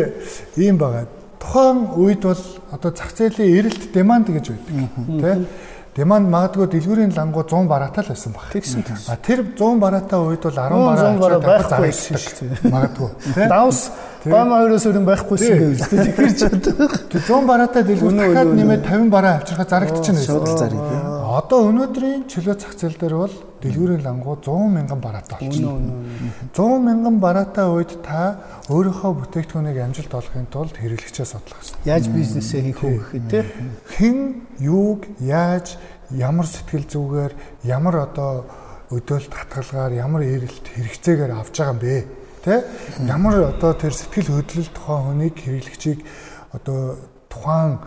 [0.55, 1.03] ийм байгаа
[1.43, 4.87] тухайн үед бол одоо зах зээлийн эрэлт деманд гэж байдаг.
[5.19, 5.31] Тэ?
[5.95, 8.51] Деманд магадгүй дэлгүүрийн лангуу 100 бараатай л байсан баг.
[8.51, 8.83] Тэгсэн.
[9.07, 12.67] А тэр 100 бараатай үед бол 10 бараа байхгүй дээ.
[12.67, 13.09] Магадгүй.
[13.47, 13.79] Давс
[14.25, 19.37] Бама хоёроос өрн байхгүйсэн гэвэл тэгэхээр ч одоо 100 бараатай дэлгүүр дахиад нэмээд 50 бараа
[19.37, 20.33] авчирхад зарагдчихна гэсэн.
[20.33, 20.81] Шууд зарыг.
[21.35, 25.99] Одоо өнөөдрийн чөлөө зах зээл дээр бол дэлгүүрийн лангуу 100 мянган бараатай болчихно.
[26.55, 28.39] 100 мянган бараатай үед та
[28.71, 31.91] өөрийнхөө бүтээгдэхүүнийг амжилт олохын тулд хэрэглэгчээ судлах хэрэгтэй.
[31.91, 33.39] Яаж бизнесээ хийх вэ гэхэд те
[33.99, 34.17] хэн
[34.63, 35.75] юуг яаж
[36.15, 37.33] ямар сэтгэл зүгээр
[37.67, 38.47] ямар одоо
[38.95, 41.95] өдөөлт хатгалгаар ямар эрэлт хэрэгцээгээр авч байгаа юм бэ?
[42.47, 42.63] Тэ?
[43.11, 45.99] Ямар одоо тэр сэтгэл хөдлөл тухайн хүнийг хэрэглэгчийг
[46.55, 46.95] одоо
[47.27, 47.81] тухайн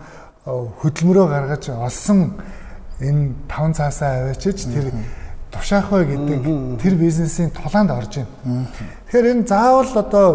[0.45, 2.37] хөдөлмөрөө гаргаж олсон
[2.99, 4.91] энэ 5 цаасаа аваачиж тэр
[5.51, 6.39] тушаах вэ гэдэг
[6.81, 8.67] тэр бизнесийн тулаанд орж байна.
[9.09, 10.27] Тэгэхээр энэ заавал одоо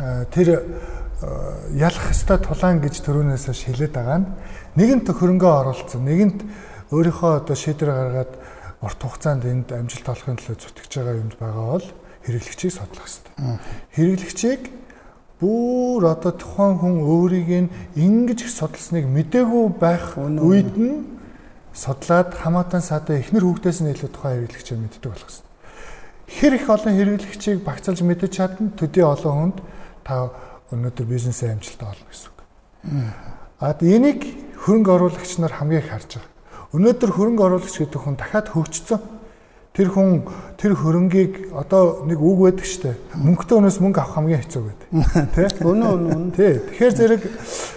[0.00, 0.60] э, тэр э,
[1.76, 4.28] ялах ёстой тулаан гэж төрөөнөөс шилээд байгаа нь
[4.76, 6.40] нэгэнт хөрөнгөө оруулсан, нэгэнт
[6.90, 8.32] өөрийнхөө одоо шийдвэр гаргаад
[8.82, 11.86] урт хугацаанд энд амжилт олохын төлөө зүтгэж байгаа юмд байгаа бол
[12.26, 13.32] хэрэглэгчийг судлах хэрэгтэй.
[13.94, 14.62] Хэрэглэгчийг
[15.40, 21.15] бүр одоо тухайн хүн өөрийг нь ингэж их судалсныг мдээгүй байх үед нь
[21.76, 25.44] судлаад хамаатан садаа эхнэр хүүхдээс нь илүү тухайн хэрэглэгчээ мэддэг болох хэрэгтэй.
[26.26, 29.58] Хэр их олон хэрэглэгчийг багцалж мэдэж чадна төдий олон хүнд
[30.00, 30.32] та
[30.72, 32.40] өнөөдөр бизнесээ амжилттай олно гэсэн үг.
[33.60, 34.20] А энийг
[34.56, 36.32] хөрөнгө оруулагч нар хамгийн их харж байгаа.
[36.72, 39.00] Өнөөдөр хөрөнгө оруулагч гэдэг хүн дахиад хөгжсөн
[39.76, 40.24] тэр хүн
[40.56, 42.96] тэр хөрөнгийг одоо нэг үг байдаг штэ.
[43.12, 44.88] Мөнгөтэй хүнээс мөнгө авах хамгийн хэцүү байдаг.
[45.36, 45.44] Тэ?
[45.60, 46.32] Өнөө өнөө.
[46.32, 46.52] Тий.
[46.64, 47.22] Тэгэхээр зэрэг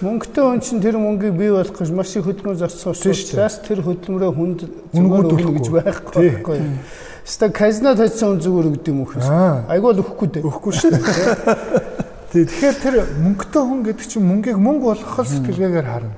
[0.00, 4.32] мөнгөтэй хүн чинь тэр мөнгийг бий болох гэж маш их хөдөлмөр зарцсан учраас тэр хөдөлмөрөө
[4.32, 4.60] хүнд
[4.96, 6.58] зүгээр өгнө гэж байхгүй байхгүй.
[7.20, 9.28] Ста казино тавьсан хүн зүгээр өгд юм уу хөөс.
[9.68, 10.44] Айгуул өгөхгүй дээ.
[10.48, 11.04] Өгөхгүй дээ.
[12.32, 12.48] Тий.
[12.48, 16.16] Тэгэхээр тэр мөнгөтэй хүн гэдэг чинь мөнгийг мөнгө болгох сэтгэлгээгээр харна.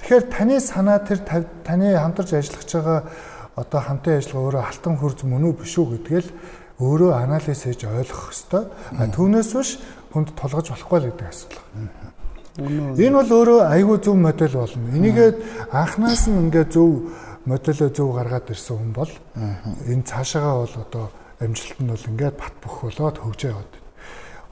[0.00, 1.20] Тэгэхээр таны санаа тэр
[1.66, 2.98] таны хамтарч ажиллаж байгаа
[3.58, 6.28] одоо хамтын ажиллагаа өөрөө алтан хурц мөн үү биш үү гэдгээл
[6.78, 9.10] өөрөө анализ хийж ойлгох хэвээр.
[9.10, 9.70] Түүнээс биш
[10.14, 11.62] хүнд тулгаж болохгүй л гэдэг асуудал.
[12.98, 14.86] Энэ бол өөрөө айгүй зөв модель болно.
[14.94, 15.30] Энийгээ
[15.74, 17.10] анханаас нь ингээд зөв
[17.46, 19.12] модельөө зөв гаргаад ирсэн хүн бол
[19.90, 21.04] энэ цаашаагаа бол одоо
[21.42, 23.74] амжилт нь бол ингээд бат бөх болоод хөгжөө яваад.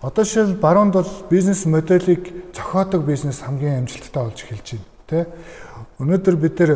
[0.03, 4.87] Одоо шил баруунд бол бизнес моделийг зохиодог бизнес хамгийн амжилттай болж эхэлж байна.
[5.07, 5.27] Тэ?
[5.99, 6.73] Өнөөдөр бид нэр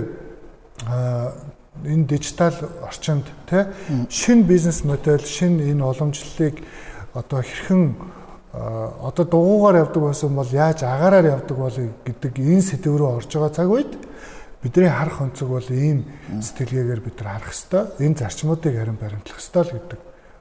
[1.85, 3.65] энэ дижитал орчинд тий
[4.11, 6.63] шинэ бизнес модель, шинэ энэ уламжлалыг
[7.15, 7.95] одоо хэрхэн
[8.53, 13.55] одоо дугуугаар явдаг байсан бол яаж агаараар явдаг бол гэдэг энэ сэдв рүү орж байгаа
[13.55, 13.93] цаг үед
[14.63, 19.67] бидний харах өнцөг бол ийм сэтгэлгээгээр бид нар харах хэвээр энэ зарчмуудыг харин баримтлах хэвээр
[19.71, 20.01] л гэдэг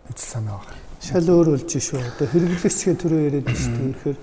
[0.10, 0.82] үзэл санаа байна.
[1.00, 2.02] Шал өөр болж шүү.
[2.04, 3.78] Одоо хэрэглэгчийн төрөө яриад шүү.
[3.80, 4.18] Тэгэхээр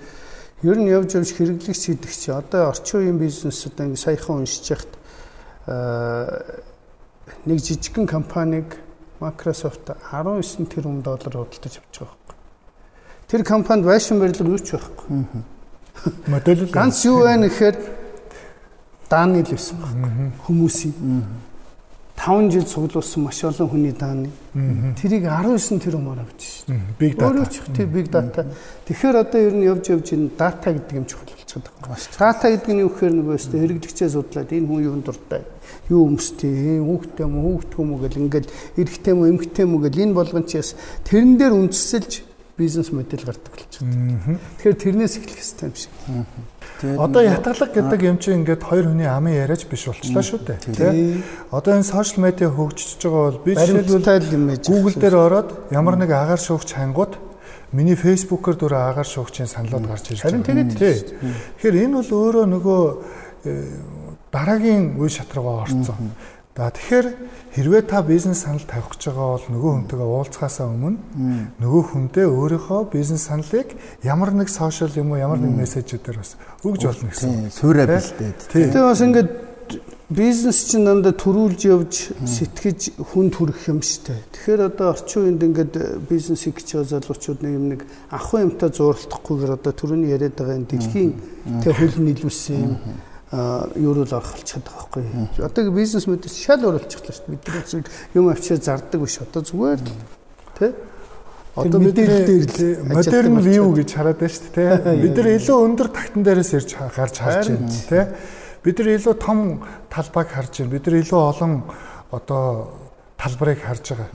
[0.67, 4.93] ер нь явж явж хэрэглэгч гэдэг чи одоо орчин үеийн бизнесүүд ингэ саяхан уншиж яхад
[7.47, 8.79] нэг жижигхэн компаниг
[9.21, 12.37] Microsoft 19 тэрбум доллар худалдаж авч байгаа байхгүй.
[13.29, 15.25] Тэр компанид байшин барилга юу ч байхгүй.
[16.27, 17.77] Модель ганц юу байна гэхээр
[19.09, 20.31] дааны л байсан байхгүй.
[20.47, 20.95] Хүмүүсийн
[22.17, 24.31] 5 жил цуглуулсан маш олон хүний дааны.
[25.01, 26.81] Тэрийг 19 тэрбумаар авч шээ.
[26.99, 27.29] Big data.
[27.29, 28.45] Өөрөө ч тийм big data.
[28.85, 31.97] Тэгэхээр одоо ер нь явж явж энэ дата гэдэг юм чухал болчиход байгаа.
[32.21, 35.45] Дата гэдэг нь юу гэхээр нөгөө өстө хэрэглэгчээ судлаад энэ хүн юунд дуртай
[35.91, 40.45] юу өмстэй, хүүхдтэй юм хүүхдгүй юм гэл ингээд эрэгтэй юм эмэгтэй юм гэл энэ болгон
[40.47, 40.75] чи бас
[41.07, 42.11] тэрэн дээр үндэслэж
[42.57, 43.93] бизнес модель гардаг болчиход.
[44.59, 45.93] Тэгэхээр тэрнээс эхлэх хэрэгтэй юм шиг.
[46.97, 50.59] Одоо ятгалаг гэдэг юм чинь ингээд хоёр хүний амын яриач биш болчлаа шүү дээ.
[50.73, 51.21] Тэ?
[51.53, 56.41] Одоо энэ сошиал медиа хөгжиж байгаа бол би жишээлбэл Google дээр ороод ямар нэг агаар
[56.41, 57.17] шуугч хангууд
[57.73, 60.41] миний фейсбુકээр дүр агаар шуугчийн саналууд гарч ирж байгаа.
[60.41, 61.07] Харин тэгээд
[61.61, 62.83] тэгэхээр энэ бол өөрөө нөгөө
[63.45, 66.15] э, дараагийн үе шат руугаа орцсон.
[66.57, 67.07] За тэгэхээр
[67.53, 70.97] хэрвээ та бизнес санал тавих гэж байгаа бол нөгөө хүнтэйгээ уулзахаасаа өмнө
[71.61, 76.81] нөгөө хүндээ өөрийнхөө бизнес саналыг ямар нэг сошиал юм уу ямар нэг мессежүүдээр бас өгж
[76.89, 77.53] болно гэсэн.
[77.53, 78.41] Суурай бэлдээд.
[78.57, 79.31] Тэгээ бас ингээд
[80.09, 84.17] бизнес чинь дандаа төрүүлж явж сэтгэж хүн төрөх юм штэ.
[84.33, 85.75] Тэгэхээр одоо орчин үеинд ингээд
[86.09, 90.71] бизнес хийж байгаа залуучууд нэг юм нэг ахын юмтай зууралдахгүйгээр одоо түрүүний яриад байгаа энэ
[90.73, 91.13] дэлхийн
[91.61, 92.73] тэг хөл нийлүүлсэн юм
[93.33, 95.43] юуруу л орох болчиход байгаа байхгүй.
[95.43, 97.35] Одоо бизнес модель шал өөр болчихлоо шүү дээ.
[97.35, 99.19] Бид нэг юм авчираа зардаг биш.
[99.19, 99.91] Одоо зүгээр л
[100.59, 100.71] тий
[101.57, 105.01] Одоо дээр модерн view гэж хараад байна шүү дээ.
[105.01, 108.05] Бид нар илүү өндөр тагтан дээрээс ирж гарч харж байна тий.
[108.61, 109.41] Бид нар илүү том
[109.89, 110.73] талбайг харж байна.
[110.77, 111.53] Бид нар илүү олон
[112.13, 112.45] одоо
[113.17, 114.09] талбарыг харж байгаа.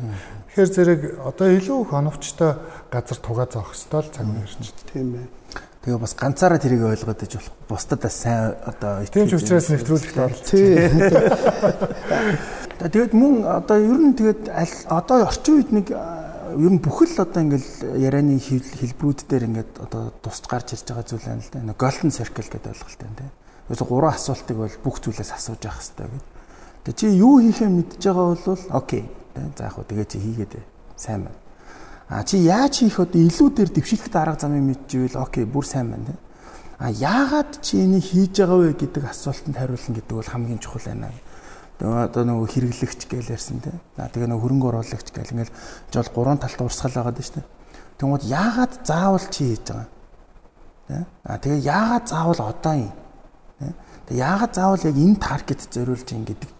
[0.54, 2.52] Тэгэхээр зэрэг одоо илүү их оновчтой
[2.94, 5.26] газар тугаа заах хэрэгтэй л цаг үе ирж байна.
[5.82, 7.58] Тэгээ бас ганцаараа тэрийг ойлгоод иж болох.
[7.66, 10.62] Бусдад сайн одоо тийм ч учраас нэвтрүүлэгт оролцсон.
[12.86, 14.46] Тэгээд мөн одоо ер нь тэгээд
[14.86, 20.46] одоо орчин үед нэг ер нь бүхэл одоо ингээл ярианы хэлбэрүүд дээр ингээд одоо тусч
[20.46, 21.66] гарч ирж байгаа зүйл байна л да.
[21.66, 23.34] Нэг golden circle гэдэг ойлголт байна тийм.
[23.74, 26.30] Ерөөсө гурван асуултыг бол бүх зүйлээс асууж явах хэрэгтэй гэдэг.
[26.86, 29.10] Тэгээ чи юу хийхээ мэдж байгаа бол окей.
[29.58, 30.54] За яг хөө тэгээ чи хийгээд
[30.94, 31.42] сайн байна.
[32.12, 36.20] А чи яаж хийх одоо илүү дээр дэвшилттэй арга замыг мэдчихвэл окей бүр сайн байна.
[36.76, 41.08] А яагаад чи энийг хийж байгаа вэ гэдэг асуултанд хариулна гэдэг бол хамгийн чухал байна.
[41.80, 43.80] Одоо нөгөө хэрэглэгч гээл ярьсан тийм.
[43.96, 45.56] А тэгээ нөгөө хөрөнгө оруулагч гээл ингээл
[45.88, 47.48] жол гурван талт урсгал байгаа дээ шүү дээ.
[47.96, 51.06] Тэгмээд яагаад заавал чи хийж байгаа тийм.
[51.24, 52.92] А тэгээ яагаад заавал одоо юм.
[54.12, 56.52] Тэгээ яагаад заавал яг энэ таргет зориулж ин гэдэг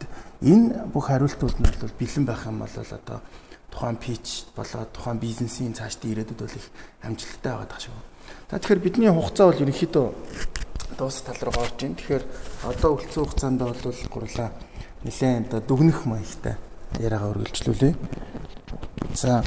[0.48, 3.20] энэ бүх хариултууд нь бол бэлэн байх юм бол одоо
[3.72, 6.68] тухайн pitch болоод тухайн бизнесийн цаашдын ирээдүйд бол их
[7.02, 7.96] амжилттай байгаа дах шиг.
[8.52, 10.08] За тэгэхээр бидний хугацаа бол ерөнхийдөө
[11.00, 11.96] дуус тал руу орж ийн.
[11.96, 12.26] Тэгэхээр
[12.68, 13.76] одоо үлдсэн хугацаанд бол
[14.12, 14.50] гурлаа
[15.08, 16.56] нэлээд одоо дүгнэх маягтай
[17.00, 17.96] яриагаа үргэлжлүүлье.
[19.16, 19.44] За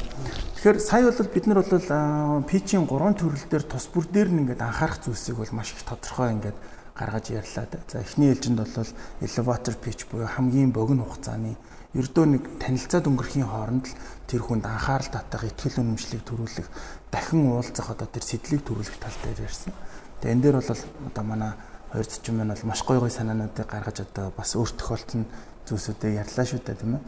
[0.57, 4.65] тэгэхээр сая бол бид нар бол питчийн гурван төрөл дээр тус бүр дээр нь ингээд
[4.65, 6.57] анхаарах зүйлсийг бол маш их тодорхой ингээд
[6.97, 7.67] гаргаж ярьлаа.
[7.87, 8.89] За эхний ээлжинд бол
[9.21, 11.55] elevator pitch буюу хамгийн богино хугацааны
[11.95, 16.67] ердөө нэг танилцаад өнгөрхийн хооронд л тэр хүнд анхаарал татах, ихтгэл үнэмшлийг төрүүлэх,
[17.07, 19.71] дахин уулзах одоо тэр сэтлийг төрүүлэх тал дээр ярьсан.
[20.19, 21.51] Тэгээ энэ дээр бол одоо манай
[21.95, 25.23] хоёр зочин маань бол маш гой гой санаануудыг гаргаж одоо бас өөр тохиолдсон
[25.65, 27.03] зүйлсүүдээ ярьлаа шүү дээ тийм ээ.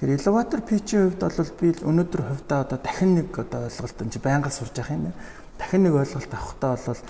[0.00, 4.50] Тэр elevator pitch-ийн хувьд бол би өнөөдөр хувьдаа одоо дахин нэг одоо ойлголт энэ байнга
[4.50, 5.18] сурж явах юм байна.
[5.60, 7.02] Дахин нэг ойлголт авахтаа бол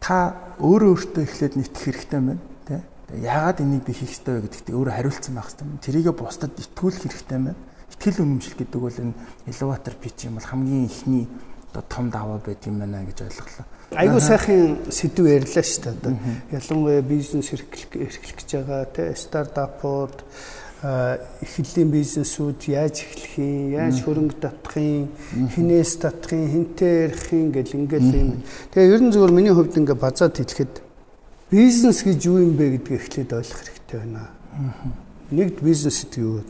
[0.00, 0.16] та
[0.62, 2.38] өөрөө өөртөө эхлээд нийтэх хэрэгтэй байна.
[3.14, 5.78] Яагаад энийг би хийх ёстой вэ гэдэгт өөрөө хариулсан байх хэрэгтэй.
[5.86, 7.54] Тэрийгэ бусдад итгүүлэх хэрэгтэй байна.
[7.94, 9.14] Итгэл үнэмшил гэдэг бол энэ
[9.46, 11.30] elevator pitch юм бол хамгийн ихний
[11.70, 13.66] одоо том даваа байт юм байна гэж ойлголоо.
[13.94, 15.94] Айгуу сайхан сэдв ярьлаа шүү дээ.
[15.94, 16.12] Одоо
[16.50, 20.16] ялангуяа бизнес эрхлэх гэж байгаа те стартапууд
[20.82, 25.08] эхлэлийн бизнесүүд яаж эхлэх юм, яаж хөрөнгө татах юм,
[25.54, 28.30] хинээс татах юм, хинтээ ярих юм гэл ингээл юм.
[28.74, 30.85] Тэгээ ер нь зөвхөн миний хувьд ингээ базаад хэлэхэд
[31.50, 34.30] бизнес гэж юу юм бэ гэдгийг эхлээд ойлгох хэрэгтэй байна.
[35.30, 36.44] Нэгд бизнес гэдэг юу вэ?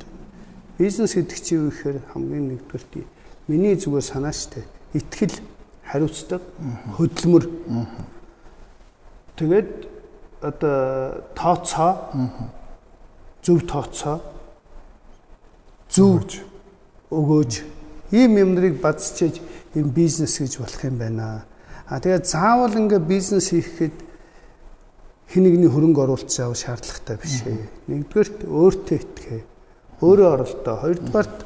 [0.79, 3.05] Бизнес гэдэг чинь юу гэхээр хамгийн нэгдүгээр
[3.49, 4.65] миний зүгээр санаа штэ.
[4.95, 5.37] Итгэл,
[5.85, 6.45] хариуцлага,
[6.97, 7.45] хөдөлмөр.
[9.37, 9.71] Тэгээд
[10.41, 11.93] одоо тооцоо
[13.43, 14.21] зөв тооцоо
[15.89, 16.25] зөв
[17.11, 17.53] өгөөж
[18.11, 19.41] ийм юмныг бадцчиж
[19.75, 21.45] юм бизнес гэж болох юм байна.
[21.87, 24.06] А тэгээд заавал ингээ бизнес хийхэд
[25.31, 27.67] хэн нэгний хөрөнгө оруулалт заавал шаардлагатай биш ээ.
[27.91, 29.41] Нэгдүгээрт өөртөө итгэе.
[30.03, 30.77] Өөрөө оролдоо.
[30.83, 31.39] Хоёрдугаарт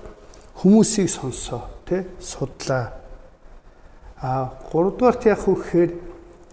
[0.61, 2.93] хүмүүсийг сонсоо, тэ судлаа.
[4.20, 5.91] А гуравдугаарт яг үхэхээр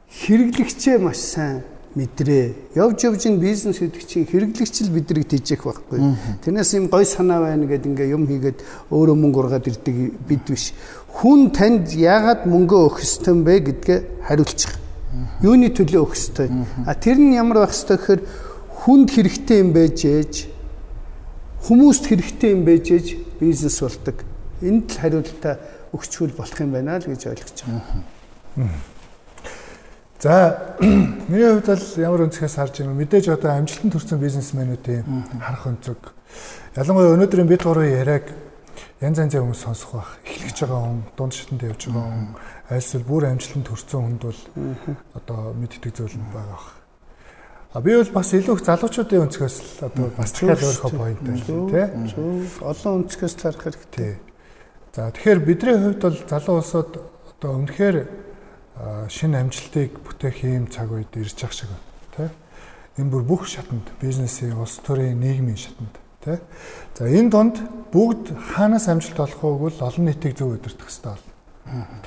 [0.07, 1.67] хэрэглэгчээ маш сайн
[1.97, 2.78] мэдрээ.
[2.80, 5.99] Явж явж ин бизнес гэдэг чинь хэрэглэгчл бидрийг тийжэх байхгүй.
[6.45, 8.63] Тэрнээс юм гой санаа байна гэд ингээ юм хийгээд
[8.93, 10.71] өөрөө мөнгө ургаад ирдэг бид биш.
[11.11, 13.99] Хүн танд яагаад мөнгө өгөх ёстой бэ гэдгээ
[14.30, 14.86] хариулчих.
[15.41, 16.51] Юуны төлөө өгөх ёстой.
[16.86, 18.22] А тэр нь ямар байх ёстой гэхээр
[18.84, 20.34] хүнд хэрэгтэй юм байж ээж
[21.68, 23.08] хүмүүст хэрэгтэй юм байж ээж
[23.39, 24.18] бизнес болдог.
[24.62, 25.55] Энд л хариултаа
[25.95, 28.88] өгчхүүл болох юм байна л гэж ойлгож байгаа.
[30.20, 30.76] За
[31.30, 35.05] миний хувьд бол ямар өнцгөөс харж байна мэдээж одоо амжилтанд хүрсэн бизнесмэнүүдийн
[35.39, 36.01] харах өнцөг.
[36.74, 38.26] Ялангуяа өнөөдрийн бид гурван яриаг
[39.02, 40.12] янз янзын хүмүүс сонсох байх.
[40.26, 42.28] Эхлэж байгаа хүн, дунд шатанд явж байгаа хүн,
[42.74, 44.41] альсвал бүр амжилтанд хүрсэн хүнд бол
[45.14, 46.68] одоо мэддэг зүйл нь байгаа байх.
[47.78, 51.86] А би бол бас илүү их залуучуудын өнцгөөс л одоо бас дахиад өөрийнхөө байна тий.
[52.66, 54.18] Олон өнцгөөс харах хэрэгтэй.
[54.98, 56.91] За тэгэхээр бидний хувьд бол залуу улсууд
[57.38, 57.98] одоо үнэхээр
[59.14, 61.86] шинэ амжилтыг бүтээх ийм цаг үед ирж байгаа шиг байна.
[62.18, 62.34] Тэ?
[62.98, 65.93] Энэ бүр бүх шатанд бизнесийн, улс төрийн, нийгмийн шатанд
[66.28, 66.43] тэ.
[66.99, 67.55] За энэ донд
[67.95, 72.03] бүгд хаанаас амжилт олох вэ гэвэл олон нийтийг зөв удирдах хэрэгтэй болно.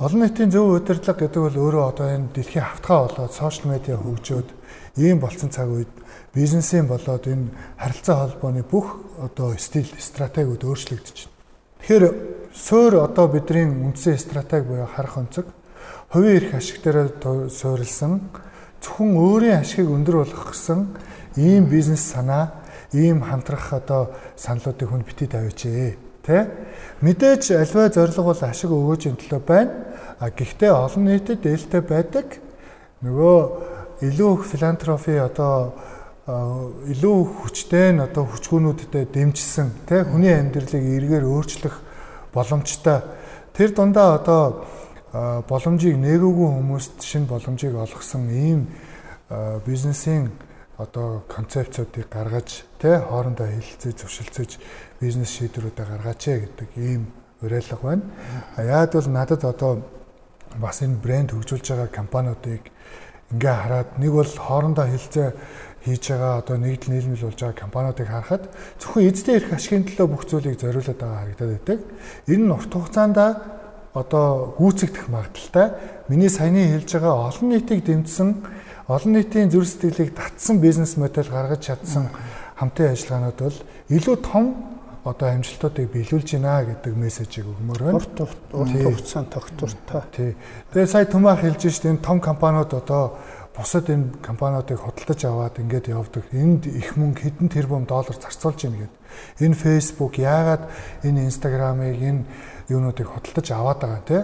[0.00, 4.48] Олон нийтийн зөв удирдлага гэдэг бол өөрөө одоо энэ дэлхийн хавтгай болоод сошиал медиа хөгжөөд
[4.96, 5.92] ийм болсон цаг үед
[6.32, 11.36] бизнесийн болоод энэ харилцаа холбооны бүх одоо стил стратегиуд өөрчлөгдөж байна.
[11.84, 12.04] Тэгэхээр
[12.56, 15.46] суур одоо бидний үндсэн стратеги буюу харах онцог
[16.08, 17.20] хувийн эрх ашиг дээр
[17.52, 18.24] суурилсан
[18.80, 20.96] зөвхөн өөрийн ашигыг өндөр болгох гэсэн
[21.36, 22.59] ийм бизнес санаа,
[22.92, 25.96] ийм хамтрах одоо саналуудыг хүн бити тавьжээ.
[26.26, 26.48] Тэ?
[27.00, 29.72] Мэдээж альва зорилго бол ашиг өгөөжийн төлөө байна.
[30.20, 32.40] А гэхдээ олон нийтэд ээлтэй байдаг
[33.00, 33.38] нөгөө
[34.04, 35.72] илүү их филантропи одоо
[36.28, 41.76] илүү хүчтэй нь одоо хүчгүүнүүдэд дэмжсэн тий хүний амьдралыг эргээр өөрчлөх
[42.32, 43.00] боломжтой
[43.56, 44.42] тэр дундаа одоо
[45.48, 48.68] боломжийг нээгүүгүй хүмүүст шинэ боломжийг олгосон ийм
[49.66, 50.30] бизнесийн
[50.80, 54.50] одоо концепцуудыг гаргаж тэ хоорондоо хэлэлцэж зөвшөлдсөж
[55.00, 57.12] бизнес шийдвэрүүдээ гаргаач гэдэг ийм
[57.44, 58.02] уриалга байна.
[58.56, 59.84] А яад бол надад одоо
[60.56, 62.72] бас энэ брэнд хөгжүүлж байгаа компаниудыг
[63.32, 65.28] ингээ хараад нэг бол хоорондоо хэлэлцээ
[65.84, 68.44] хийж байгаа одоо нэгдэл нийлмэл болж байгаа компаниудыг харахад
[68.80, 71.78] зөвхөн эзэдийн эрх ашигын төлөө бүх зүйлийг зориулаад байгаа харагдаад байдаг.
[72.28, 73.18] Энэ нь урт хугацаанд
[73.94, 75.66] одоо гүйцэгдэх магадaltaй.
[76.08, 78.30] Миний саяны хэлж байгаа олон нийтийг дэмжсэн,
[78.90, 82.10] олон нийтийн зүрх сэтгэлийг татсан бизнес модель гаргаж чадсан
[82.58, 84.44] хамтын ажиллагаанууд бол илүү том
[85.06, 87.96] одоо амжилтуудыг биелүүлж байна гэдэг мессежийг өгмөр байна.
[88.02, 90.02] Урт урт хугацаанд тогтвортой.
[90.12, 90.36] Тий.
[90.74, 93.16] Тэгээ сая Түмаах хэлж шít энэ том компаниуд одоо
[93.56, 96.24] бусад энэ компаниудыг худалдаж аваад ингээд явдаг.
[96.34, 98.98] Энд их мөнгө хэдэн тэрбум доллар зарцуулж ийн гэдэг.
[99.40, 100.68] Энэ Facebook яагаад
[101.06, 102.22] энэ Instagram-ыг энэ
[102.68, 104.18] юунуудыг худалдаж аваад байгаа те.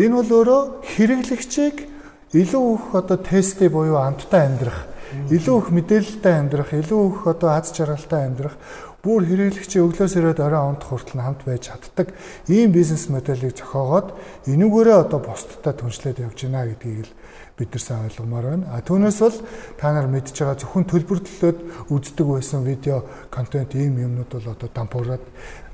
[0.00, 0.62] Энэ бол өөрөө
[0.96, 1.91] хэрэглэгчийг
[2.32, 4.88] илүү их одоо тесттэй буюу амттай амьдрах,
[5.28, 8.56] илүү их мэдээлэлтэй амьдрах, илүү их одоо аз жаргалтай амьдрах
[9.02, 12.14] бүр хэрэглэгчийн өглөөс ирээд орой ондох хүртэл хамт байж чаддаг
[12.46, 14.14] ийм бизнес моделийг зохиогоод
[14.46, 17.14] энүүгээрээ одоо бусдтай түншлээд явж байна гэдгийг л
[17.58, 18.70] бид нар сайн ойлгомоор байна.
[18.70, 19.38] А түүнээс бол
[19.74, 21.58] та нар мэдж байгаа зөвхөн төлбөртлөөд
[21.90, 23.02] үздэг байсан видео
[23.34, 25.24] контент ийм юмнууд бол одоо дампуураад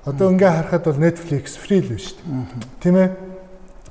[0.08, 2.80] одоо ингээ харахад бол Netflix free л биш үү?
[2.80, 3.08] Тийм ээ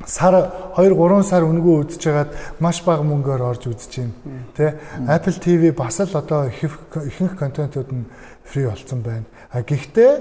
[0.05, 0.33] сар
[0.77, 4.13] 2 3 сар өнгөө үзэж хагаад маш бага мөнгөөр орж үзэж байна.
[4.53, 4.77] Тэ
[5.07, 8.05] Apple TV бас л одоо ихэнх контентууд нь
[8.45, 9.25] фри болсон байна.
[9.49, 10.13] А гэхдээ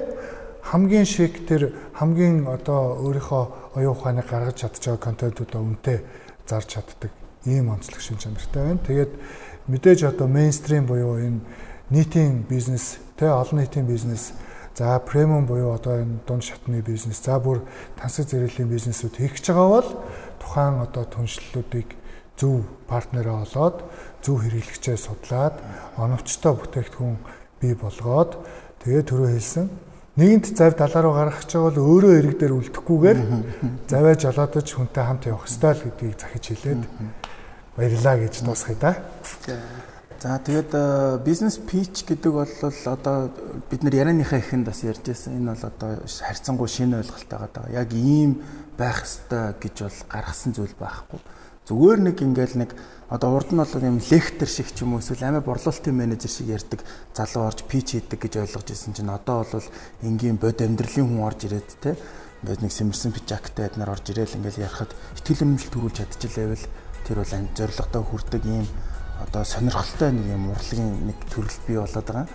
[0.73, 5.99] хамгийн шиг тэр хамгийн одоо өөрийнхөө оюун ухааныг гаргаж байгаа контентуудаа үнэтэй
[6.49, 7.13] зарж чаддаг
[7.45, 8.81] ийм онцлог шин чанартай байна.
[8.87, 9.13] Тэгээд
[9.69, 11.41] мэдээж одоо мейнстрим буюу энэ
[11.91, 14.33] нийтийн бизнес тэ олон нийтийн бизнес
[14.77, 17.65] за премиум буюу одоо энэ дунд шатны бизнес за бүр
[17.97, 19.89] тансаг зэрэглэлийн бизнесүүд хийх гэж байгаа бол
[20.37, 21.89] тухайн одоо түншлэлүүдийг
[22.37, 23.81] зөв партнераа олоод
[24.21, 25.57] зөв хэрэглэгчээ судлаад
[25.97, 27.17] оновчтой бүтээгдэхүүн
[27.61, 28.37] бий болгоод
[28.85, 29.67] тэгээ төрөө хэлсэн
[30.21, 33.19] нэгэнт зав далаа руу гарах гэж бол өөрөө эрэг дээр үлдэхгүйгээр
[33.89, 36.83] заваа жолоодож хүнтэй хамт явах ёстой л гэдгийг захиж хэлээд
[37.77, 38.93] баярлаа гэж дуусгая да.
[40.17, 40.73] За тэгээд
[41.29, 42.49] бизнес пич гэдэг бол
[42.89, 43.29] одоо
[43.69, 45.37] бид нар ярианыхаа ихэнд бас ярьж байсан.
[45.37, 47.69] Энэ бол одоо харьцангуй шинэ ойлголттой байгаа.
[47.69, 48.41] Яг ийм
[48.81, 51.21] байх ёстой гэж бол гаргасан зүйл байхгүй.
[51.69, 52.71] Зүгээр нэг ингээл нэг
[53.13, 56.49] одоо урд нь бол юм лектор шиг ч юм уу эсвэл амиа борлуулалтын менежер шиг
[56.49, 56.81] ярьдаг
[57.13, 59.69] залуу орж пич хийдэг гэж ойлгож ирсэн чинь одоо бол
[60.01, 61.99] энгийн бод амьдралын хүн орж ирээд те
[62.41, 66.67] ингээд нэг сэмэрсэн пижактай эднэр орж ирээл ингээд ярахад итгэл үнэмшил төрүүлж чадчихлээвэл
[67.07, 68.67] тэр бол зоригтой хүрдэг ийм
[69.25, 72.27] одоо сонирхолтой нэг юм урлагийн нэг төрөл бий болоод байгаа.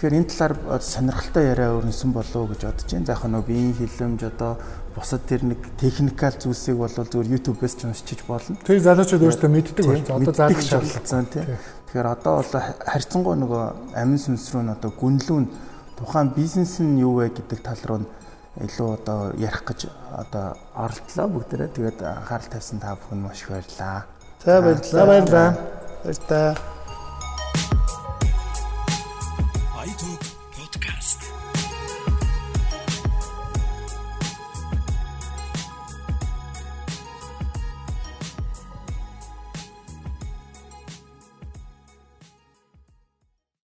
[0.00, 3.06] Тэгэхээр энэ талаар сонирхолтой яриа өрнөсөн болов уу гэж бодож байна.
[3.06, 4.56] За яг нөгөө биеийн хилэмж одоо
[4.96, 8.56] бусад тэр нэг техникал зүйлсийг бол зүгээр YouTube-ээс ч уншиж болно.
[8.64, 10.24] Тэр залуучууд өөртөө мэддэг болсон.
[10.24, 11.46] Одоо заалж шаардлагатай тийм.
[11.92, 15.44] Тэгэхээр одоо бол харьцангуй нөгөө амин сүнс рүү н одоо гүнлүүн
[16.00, 18.08] тухайн бизнес нь юу вэ гэдэг тал руу
[18.56, 19.86] илүү одоо ярих гэж
[20.16, 21.70] одоо оролдлоо бүгдээрээ.
[21.76, 24.08] Тэгээд анхаарал тавьсан та бүхэн маш их баярлалаа.
[24.42, 25.06] За баярлалаа.
[25.06, 25.79] Баярлалаа.
[26.04, 26.54] Está